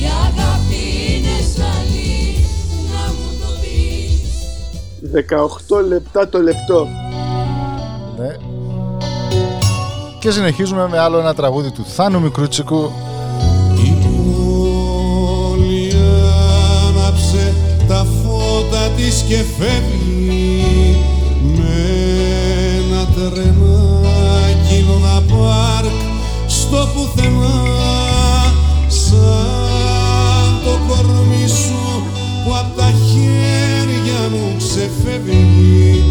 Η 0.00 0.04
αγάπη 0.04 0.82
είναι 1.08 1.36
ζαλή 1.54 2.44
να 2.92 3.12
μου 3.12 3.28
το 3.40 3.46
πεις 3.60 4.20
18 5.80 5.86
λεπτά 5.88 6.28
το 6.28 6.38
λεπτό. 6.38 6.88
Ναι. 8.18 8.36
Και 10.18 10.30
συνεχίζουμε 10.30 10.88
με 10.88 10.98
άλλο 10.98 11.18
ένα 11.18 11.34
τραγούδι 11.34 11.70
του 11.70 11.84
Θάνου 11.84 12.20
Μικρούτσικου 12.20 12.90
Η 13.84 13.92
πόλη 14.02 15.92
άναψε 16.88 17.54
τα 17.88 18.06
φώτα 18.22 18.88
της 18.96 19.24
και 19.28 19.36
φεύγει 19.58 20.96
με 21.56 21.74
ένα 22.78 23.06
τρενάκι 23.14 23.61
στο 26.72 26.88
πουθενά 26.94 27.60
σαν 28.86 30.60
το 30.64 30.74
κορμί 30.88 31.46
σου 31.48 31.82
που 32.44 32.50
απ' 32.60 32.76
τα 32.76 32.90
χέρια 33.06 34.20
μου 34.30 34.46
ξεφεύγει 34.58 36.04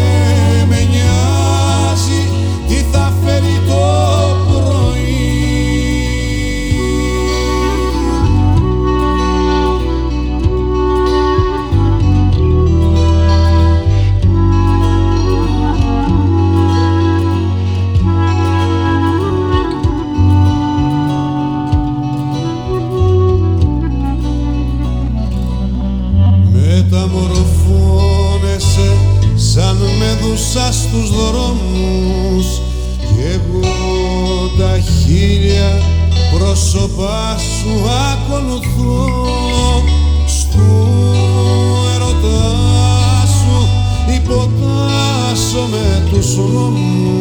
πρόσωπά 36.71 37.37
σου 37.37 37.69
ακολουθώ. 38.11 39.05
Στου 40.25 40.87
ερωτά 41.95 42.45
σου 43.27 43.67
υποτάσσω 44.15 45.67
με 45.71 46.07
τους 46.09 46.35
νόμους 46.35 47.18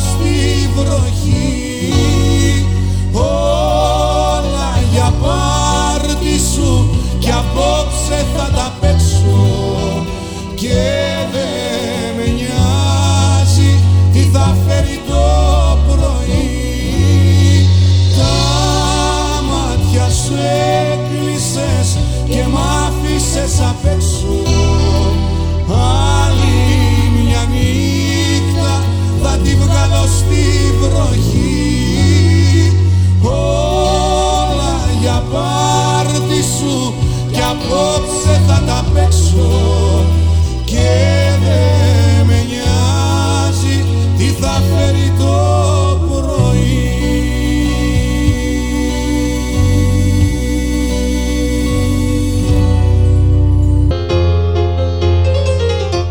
στη 0.00 0.68
βροχή. 0.76 1.86
Όλα 3.12 4.70
για 4.92 5.12
πάρτι 5.22 6.38
σου 6.54 6.96
κι 7.18 7.30
απόψε 7.30 8.26
θα 8.36 8.50
τα 8.54 8.72
παίξω 8.80 10.06
και 10.54 11.11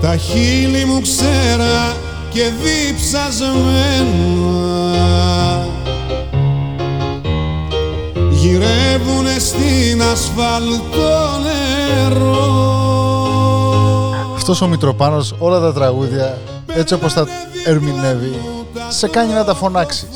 Τα 0.01 0.17
χείλη 0.17 0.85
μου 0.85 1.01
ξέρα 1.01 1.95
και 2.29 2.43
διψασμένα 2.63 3.61
γυρεύουνε 8.29 9.39
στην 9.39 10.01
ασφαλτό 10.11 11.39
νερό 11.43 12.70
Αυτός 14.41 14.61
ο 14.61 14.67
Μητροπάνος 14.67 15.35
όλα 15.39 15.59
τα 15.59 15.73
τραγούδια 15.73 16.37
έτσι 16.67 16.93
όπως 16.93 17.13
τα 17.13 17.27
ερμηνεύει 17.65 18.39
σε 18.89 19.07
κάνει 19.07 19.33
να 19.33 19.43
τα 19.43 19.53
φωνάξεις. 19.53 20.09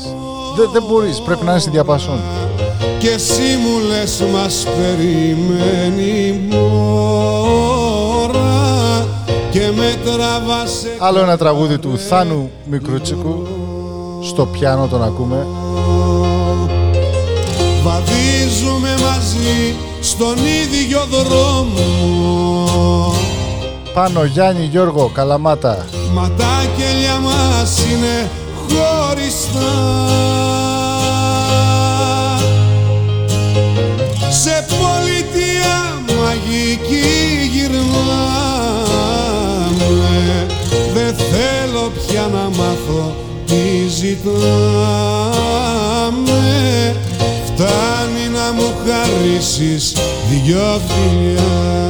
Δεν, 0.56 0.70
δεν 0.72 0.82
μπορείς, 0.88 1.20
πρέπει 1.20 1.44
να 1.44 1.50
είναι 1.50 1.60
στη 1.60 1.70
διαπασόν. 1.70 2.20
και 2.98 3.08
εσύ 3.08 3.56
μου 3.62 3.78
λες 3.88 4.22
μας 4.32 4.66
περιμένει 4.76 6.48
μόρα 6.50 7.36
και 9.50 9.70
με 9.76 9.94
τραβάσε 10.04 10.96
Άλλο 10.98 11.18
ένα 11.18 11.36
τραγούδι 11.36 11.78
του 11.78 11.98
Θάνου 11.98 12.50
Μικρούτσικου 12.64 13.46
στο 14.22 14.46
πιάνο 14.46 14.86
τον 14.86 15.02
ακούμε 15.02 15.46
Βαδίζουμε 17.82 18.94
μαζί 19.02 19.74
στον 20.00 20.36
ίδιο 20.36 21.00
δρόμο 21.10 21.84
Πάνω 23.96 24.24
Γιάννη 24.24 24.64
Γιώργο 24.64 25.10
Καλαμάτα. 25.14 25.86
Μα 26.12 26.30
τα 26.36 26.64
κελιά 26.76 27.18
μας 27.18 27.78
είναι 27.78 28.30
χωριστά. 28.54 29.72
Σε 34.30 34.66
πολιτεία 34.68 36.02
μαγική 36.20 37.06
γυρνάμε. 37.52 37.86
Δεν 40.94 41.14
θέλω 41.14 41.92
πια 42.06 42.30
να 42.32 42.48
μάθω 42.48 43.14
τι 43.46 43.88
ζητάμε. 43.88 44.36
Φτάνει 47.46 48.28
να 48.32 48.52
μου 48.52 48.74
χαρίσεις 48.86 49.96
δυο 50.30 50.80
φιλιά 50.86 51.86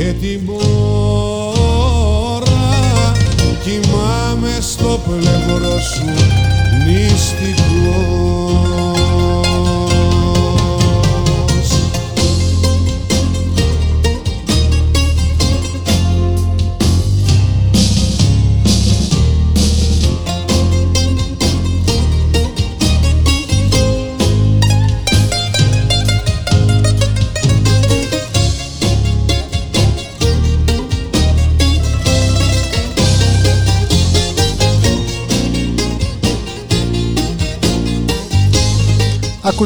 και 0.00 0.12
την 0.20 0.46
πόρα 0.46 0.89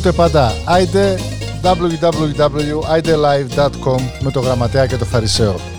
Ακούτε 0.05 0.23
πάντα 0.23 0.53
Άιντε 0.65 1.19
www.idelive.com 1.63 2.21
με 4.21 4.31
το 4.31 4.41
γραμματέα 4.41 4.87
και 4.87 4.97
το 4.97 5.05
φαρισαίο. 5.05 5.74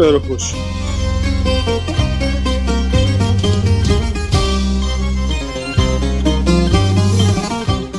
Υπέροχος. 0.00 0.54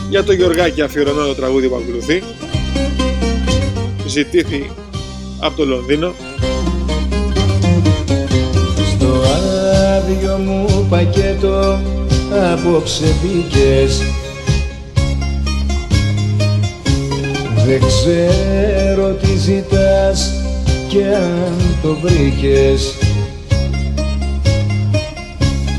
Για 0.10 0.24
το 0.24 0.32
Γιωργάκη 0.32 0.82
αφιερωμένο 0.82 1.28
το 1.28 1.36
τραγούδι 1.36 1.68
που 1.68 1.76
ακολουθεί. 1.76 2.24
Ζητήθη 4.06 4.72
από 5.39 5.58
το 5.58 5.66
Λονδίνο. 5.66 6.14
Στο 8.91 9.22
άδειο 9.97 10.38
μου 10.38 10.88
πακέτο 10.89 11.80
απόψε 12.54 13.16
μπήκες 13.22 14.02
Δεν 17.66 17.80
ξέρω 17.80 19.14
τι 19.14 19.38
ζητάς 19.38 20.39
και 20.90 21.06
αν 21.06 21.78
το 21.82 21.96
βρήκες. 22.02 22.96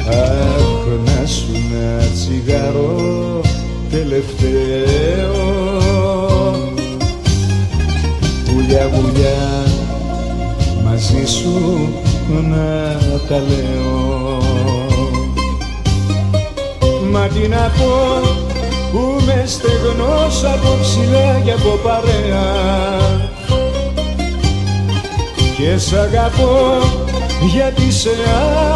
Αχ 0.08 0.86
να 1.04 1.26
σου 1.26 1.46
ένα 1.54 2.02
τσιγαρό 2.14 3.40
τελευταίο. 3.90 5.32
Βουλιά 8.44 8.90
βουλιά 8.94 9.64
μαζί 10.84 11.26
σου 11.26 11.88
να 12.50 12.96
τα 13.28 13.38
λέω. 13.38 14.38
Μα 17.10 17.26
τι 17.26 17.48
να 17.48 17.70
πω 17.78 18.20
που 18.92 19.24
με 19.24 19.44
στεγνός 19.46 20.44
από 20.44 20.78
ψηλά 20.82 21.40
και 21.44 21.52
από 21.52 21.78
παρέα 21.82 23.29
και 25.60 25.76
σ' 25.76 25.92
αγαπώ 25.92 26.78
γιατί 27.52 27.92
σε 27.92 28.10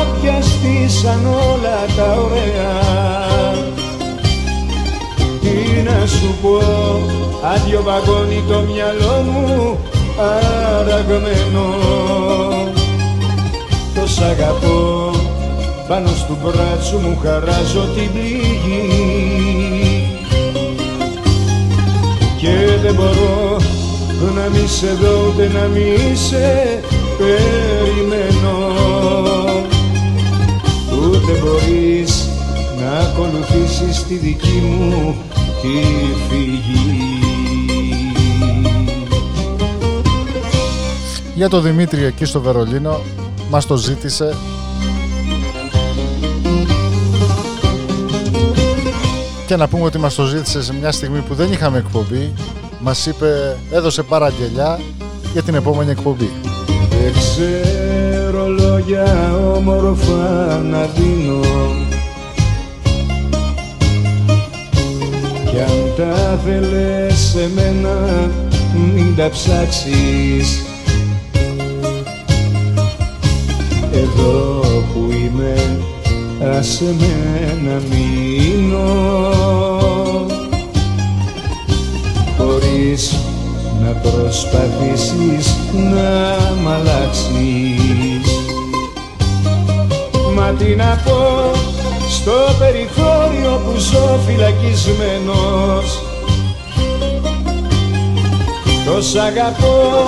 άπιαστησαν 0.01 1.27
όλα 1.27 1.79
τα 1.97 2.17
ωραία. 2.25 2.73
Τι 5.41 5.83
να 5.83 6.07
σου 6.07 6.35
πω, 6.43 6.59
άδειο 7.55 7.83
βαγόνι 7.83 8.43
το 8.49 8.61
μυαλό 8.61 9.23
μου 9.23 9.79
αραγμένο. 10.79 11.75
Το 13.95 14.07
σ' 14.07 14.21
αγαπώ, 14.21 15.11
πάνω 15.89 16.09
στο 16.09 16.37
μπράτσο 16.43 16.99
μου 16.99 17.19
χαράζω 17.23 17.89
την 17.97 18.13
πληγή. 18.13 18.89
Και 22.41 22.79
δεν 22.83 22.95
μπορώ 22.95 23.57
να 24.35 24.49
μη 24.49 24.69
σε 24.69 24.93
δω 24.93 25.29
ούτε 25.29 25.49
να 25.49 25.67
μη 25.67 26.17
σε 26.17 26.81
περιμένω. 27.19 28.73
Ούτε 31.03 31.33
μπορείς 31.41 32.29
να 32.81 32.99
ακολουθήσεις 32.99 34.05
τη 34.05 34.15
δική 34.15 34.63
μου 34.65 35.17
τη 35.63 35.69
φυγή. 36.29 37.15
Για 41.35 41.49
το 41.49 41.61
Δημήτρη 41.61 42.05
εκεί 42.05 42.25
στο 42.25 42.41
Βερολίνο 42.41 43.01
μας 43.51 43.67
το 43.67 43.77
ζήτησε. 43.77 44.35
Και 49.47 49.57
να 49.57 49.69
πούμε 49.69 49.85
ότι 49.85 49.99
μας 49.99 50.15
το 50.15 50.25
ζήτησε 50.25 50.63
σε 50.63 50.75
μια 50.75 50.93
στιγμή 50.93 51.21
που 51.21 51.35
δεν 51.35 51.53
είχαμε 51.53 51.79
εκπομπή 51.79 52.33
μας 52.85 53.07
είπε, 53.07 53.57
έδωσε 53.73 54.03
παραγγελιά 54.03 54.79
για 55.33 55.43
την 55.43 55.55
επόμενη 55.55 55.91
εκπομπή. 55.91 56.31
Δεν 56.91 57.13
ξέρω 57.13 58.49
λόγια 58.49 59.35
όμορφα 59.57 60.59
να 60.71 60.87
δίνω. 60.87 61.41
Κι 65.51 65.61
αν 65.61 65.93
τα 65.97 66.39
θέλες 66.45 67.19
σε 67.19 67.51
μένα 67.55 68.31
μην 68.95 69.17
τα 69.17 69.29
ψάξεις. 69.31 70.63
Εδώ 73.93 74.61
που 74.93 75.11
είμαι 75.11 75.79
άσε 76.59 76.95
με 76.99 77.59
να 77.65 77.81
μείνω 77.91 79.25
χωρίς 82.45 83.15
να 83.81 83.91
προσπαθήσεις 83.91 85.57
να 85.73 86.37
μ' 86.63 86.69
αλλάξεις. 86.69 88.27
Μα 90.35 90.53
τι 90.59 90.75
να 90.75 91.01
πω 91.05 91.51
στο 92.09 92.33
περιθώριο 92.59 93.61
που 93.65 93.79
ζω 93.79 94.19
φυλακισμένος. 94.27 96.03
Το 98.87 99.03
σ' 99.03 99.17
αγαπώ 99.17 100.05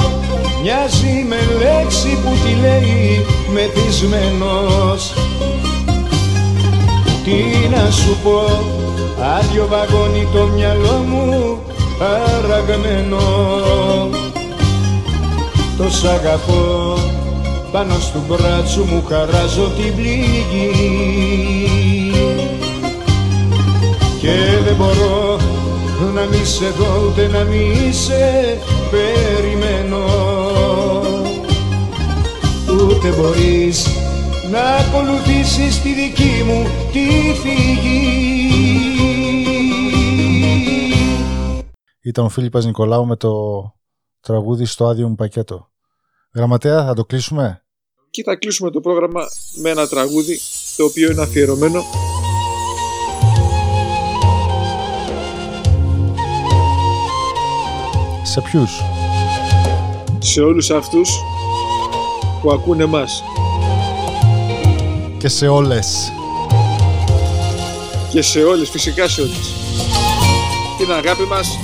μοιάζει 0.63 1.27
με 1.29 1.41
λέξη 1.59 2.19
που 2.25 2.31
τη 2.45 2.61
λέει 2.61 3.25
μεθυσμένος. 3.53 5.13
Τι 7.25 7.69
να 7.69 7.91
σου 7.91 8.17
πω 8.23 8.41
άδειο 9.39 9.67
βαγόνι 9.71 10.29
το 10.33 10.47
μυαλό 10.55 11.05
μου 11.07 11.59
αραγμένο 12.01 13.19
Το 15.77 15.91
σ' 15.91 16.05
αγαπώ. 16.05 16.95
Πάνω 17.73 17.95
στο 18.01 18.23
μπράτσο 18.29 18.85
μου 18.85 19.05
χαράζω 19.09 19.71
την 19.77 19.95
πληγή. 19.97 20.71
Και 24.21 24.35
δεν 24.65 24.75
μπορώ 24.75 25.37
να 26.15 26.23
μη 26.25 26.45
σε 26.45 26.69
δω 26.79 27.07
ούτε 27.07 27.29
να 27.33 27.45
μη 27.45 27.93
σε 27.93 28.59
περιμένω. 28.91 30.05
Ούτε 32.69 33.09
μπορείς 33.09 33.87
να 34.51 34.61
ακολουθήσεις 34.61 35.83
τη 35.83 35.89
δική 35.89 36.45
μου 36.47 36.67
τη 36.93 37.09
φυγή 37.43 38.36
ήταν 42.07 42.25
ο 42.25 42.29
Φίλιππας 42.29 42.65
Νικολάου 42.65 43.07
με 43.07 43.17
το 43.17 43.33
τραγούδι 44.21 44.65
στο 44.65 44.87
άδειο 44.87 45.09
μου 45.09 45.15
πακέτο. 45.15 45.71
Γραμματέα, 46.35 46.85
θα 46.85 46.95
το 46.95 47.05
κλείσουμε; 47.05 47.65
Και 48.11 48.23
θα 48.23 48.37
κλείσουμε 48.37 48.71
το 48.71 48.81
πρόγραμμα 48.81 49.21
με 49.63 49.71
ένα 49.71 49.89
τραγούδι 49.89 50.39
το 50.77 50.85
οποίο 50.85 51.11
είναι 51.11 51.23
αφιερωμένο 51.23 51.83
Σε 58.23 58.41
ποιους; 58.41 58.81
Σε 60.19 60.41
όλους 60.41 60.71
αυτούς 60.71 61.11
που 62.43 62.53
ακούνε 62.53 62.87
μας. 62.87 63.23
Και 65.19 65.29
σε 65.29 65.49
όλες. 65.49 66.13
Και 68.11 68.23
σε 68.23 68.43
όλες, 68.43 68.71
φυσικά 68.71 69.09
σε 69.09 69.21
όλες. 69.21 69.53
Την 70.79 70.93
αγάπη 70.93 71.23
μας 71.23 71.59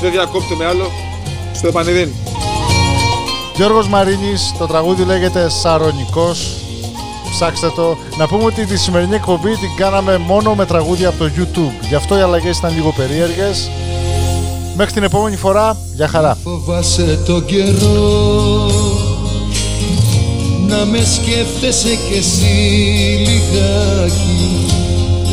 δεν 0.00 0.10
διακόπτουμε 0.10 0.64
άλλο 0.64 0.90
στο 1.54 1.68
επανειδήν. 1.68 2.12
Γιώργος 3.56 3.88
Μαρίνης, 3.88 4.54
το 4.58 4.66
τραγούδι 4.66 5.04
λέγεται 5.04 5.48
Σαρονικός. 5.48 6.56
Ψάξτε 7.30 7.70
το. 7.74 7.96
Να 8.18 8.26
πούμε 8.26 8.44
ότι 8.44 8.66
τη 8.66 8.78
σημερινή 8.78 9.14
εκπομπή 9.14 9.50
την 9.50 9.76
κάναμε 9.76 10.18
μόνο 10.18 10.54
με 10.54 10.66
τραγούδια 10.66 11.08
από 11.08 11.18
το 11.18 11.30
YouTube. 11.36 11.86
Γι' 11.88 11.94
αυτό 11.94 12.18
οι 12.18 12.20
αλλαγές 12.20 12.58
ήταν 12.58 12.74
λίγο 12.74 12.92
περίεργες. 12.92 13.70
Μέχρι 14.76 14.92
την 14.92 15.02
επόμενη 15.02 15.36
φορά, 15.36 15.76
για 15.94 16.08
χαρά. 16.08 16.38
Φοβάσαι 16.42 17.22
το 17.26 17.40
καιρό 17.40 18.70
να 20.68 20.84
με 20.84 20.98
σκέφτεσαι 21.04 21.98
κι 22.08 22.18
εσύ 22.18 22.44
λιγάκι 23.18 24.66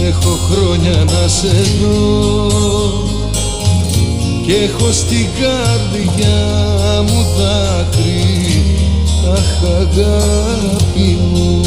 Έχω 0.08 0.38
χρόνια 0.50 1.04
να 1.04 1.28
σε 1.28 1.48
δω 1.82 3.23
και 4.46 4.54
έχω 4.54 4.92
στην 4.92 5.28
καρδιά 5.42 6.42
μου 7.08 7.26
δάκρυ 7.38 8.64
Αχ 9.32 9.70
αγάπη 9.80 11.18
μου. 11.32 11.62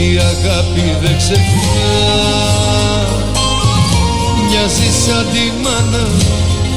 Η 0.00 0.18
αγάπη 0.18 0.96
δεν 1.02 1.16
ξεχνά. 1.16 1.92
Μοιάζει 4.48 4.90
σαν 5.04 5.26
τη 5.32 5.62
μάνα 5.62 6.06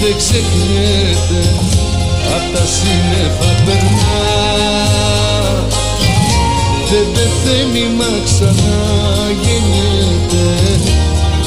δεν 0.02 0.16
ξεχνιέται 0.18 1.42
Απ' 2.36 2.56
τα 2.56 2.64
σύννεφα 2.76 3.64
περνά. 3.66 4.22
Δεν 6.90 7.06
πεθαίνει 7.14 7.96
μα 7.98 8.10
ξανά 8.26 8.80
γεννιέται 9.42 10.93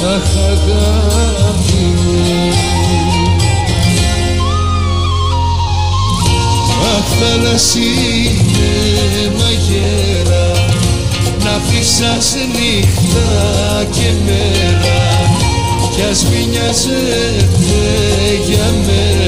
αχ 0.05 0.31
αγάπη 0.51 1.85
μου 1.97 2.53
Αχ 6.97 7.07
θαλασσίνε 7.21 8.73
μαγέρα 9.39 10.47
να 11.45 11.61
φύσας 11.69 12.35
νύχτα 12.53 13.85
και 13.91 14.11
μέρα 14.27 15.01
κι 15.95 16.03
ας 16.11 16.25
μοιάζεται 16.25 17.83
για 18.47 18.75
μένα 18.87 19.26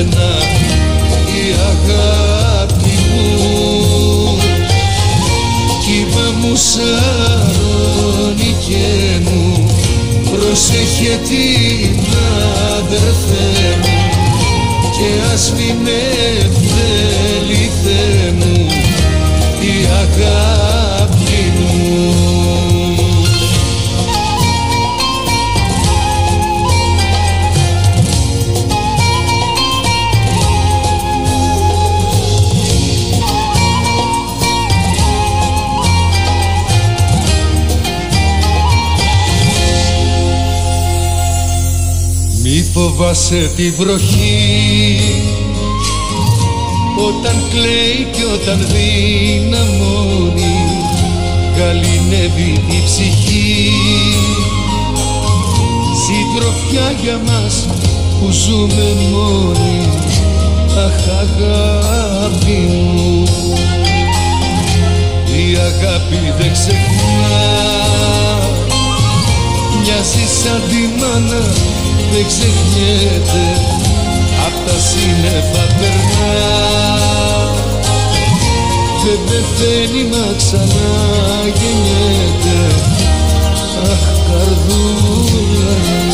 προσέχε 10.58 11.18
την 11.28 12.00
αδερφέ 12.78 13.76
μου 13.80 14.90
και 14.90 15.32
ας 15.32 15.52
μην 15.56 15.86
ευθέλει 16.38 17.70
Θεέ 17.82 18.32
μου 18.32 18.66
η 19.60 19.86
αγάπη 19.86 20.57
Μη 42.98 43.04
φοβάσαι 43.04 43.52
τη 43.56 43.70
βροχή. 43.70 45.00
Όταν 47.08 47.44
κλαίει 47.50 48.08
και 48.12 48.24
όταν 48.24 48.66
δυναμώνει 48.72 50.56
καλυνεύει 51.58 52.62
η 52.68 52.82
ψυχή. 52.84 53.72
Συντροφιά 56.04 56.90
για 57.02 57.20
μας 57.26 57.66
που 58.20 58.30
ζούμε 58.30 58.96
μόνοι 59.10 59.88
αχ 60.86 61.00
αγάπη 61.18 62.58
μου. 62.70 63.22
Η 65.26 65.56
αγάπη 65.56 66.34
δεν 66.38 66.52
ξεχνά. 66.52 67.38
Μοιάζει 69.82 70.26
σαν 70.42 70.62
τη 70.68 71.00
μάνα 71.00 71.42
δεν 72.12 72.26
ξεχνιέται 72.26 73.44
απ' 74.46 74.66
τα 74.66 74.76
σύννεφα 74.88 75.64
περνά. 75.78 76.32
Δεν 79.04 79.18
πεθαίνει 79.26 80.04
μα 80.10 80.26
ξανά 80.36 80.90
γεννιέται 81.58 82.58
αχ 83.82 84.04
καρδούλα 84.28 85.74
μου. 85.86 86.06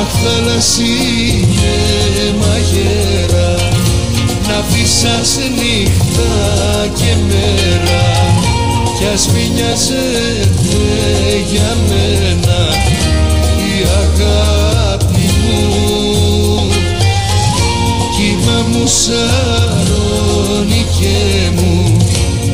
Αχ 0.00 0.10
θαλασσίνε 0.22 1.76
μαγέρα 2.40 3.54
να 4.48 4.64
φύσας 4.70 5.38
νύχτα 5.56 6.32
και 6.94 7.14
μέρα 7.28 8.41
κι 9.02 9.08
ας 9.14 9.28
μοιάζεται 9.28 10.80
για 11.50 11.76
μένα 11.88 12.60
η 13.56 13.76
αγάπη 14.02 15.26
μου. 15.42 15.60
Κύμα 18.16 18.58
μου 18.68 18.86
σαρώνει 18.86 20.82
και 20.98 21.16
μου 21.56 21.96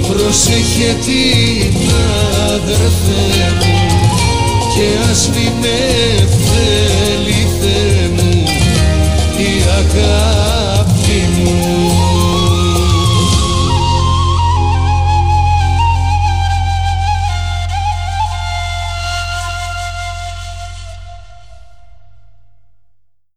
προσέχε 0.09 0.97
την 1.05 1.91
αδερφέ 2.55 3.27
μου. 3.59 3.77
Και 4.75 4.87
ας 5.11 5.21
μην 5.35 5.53
με 5.61 5.79
θέλει 6.45 7.28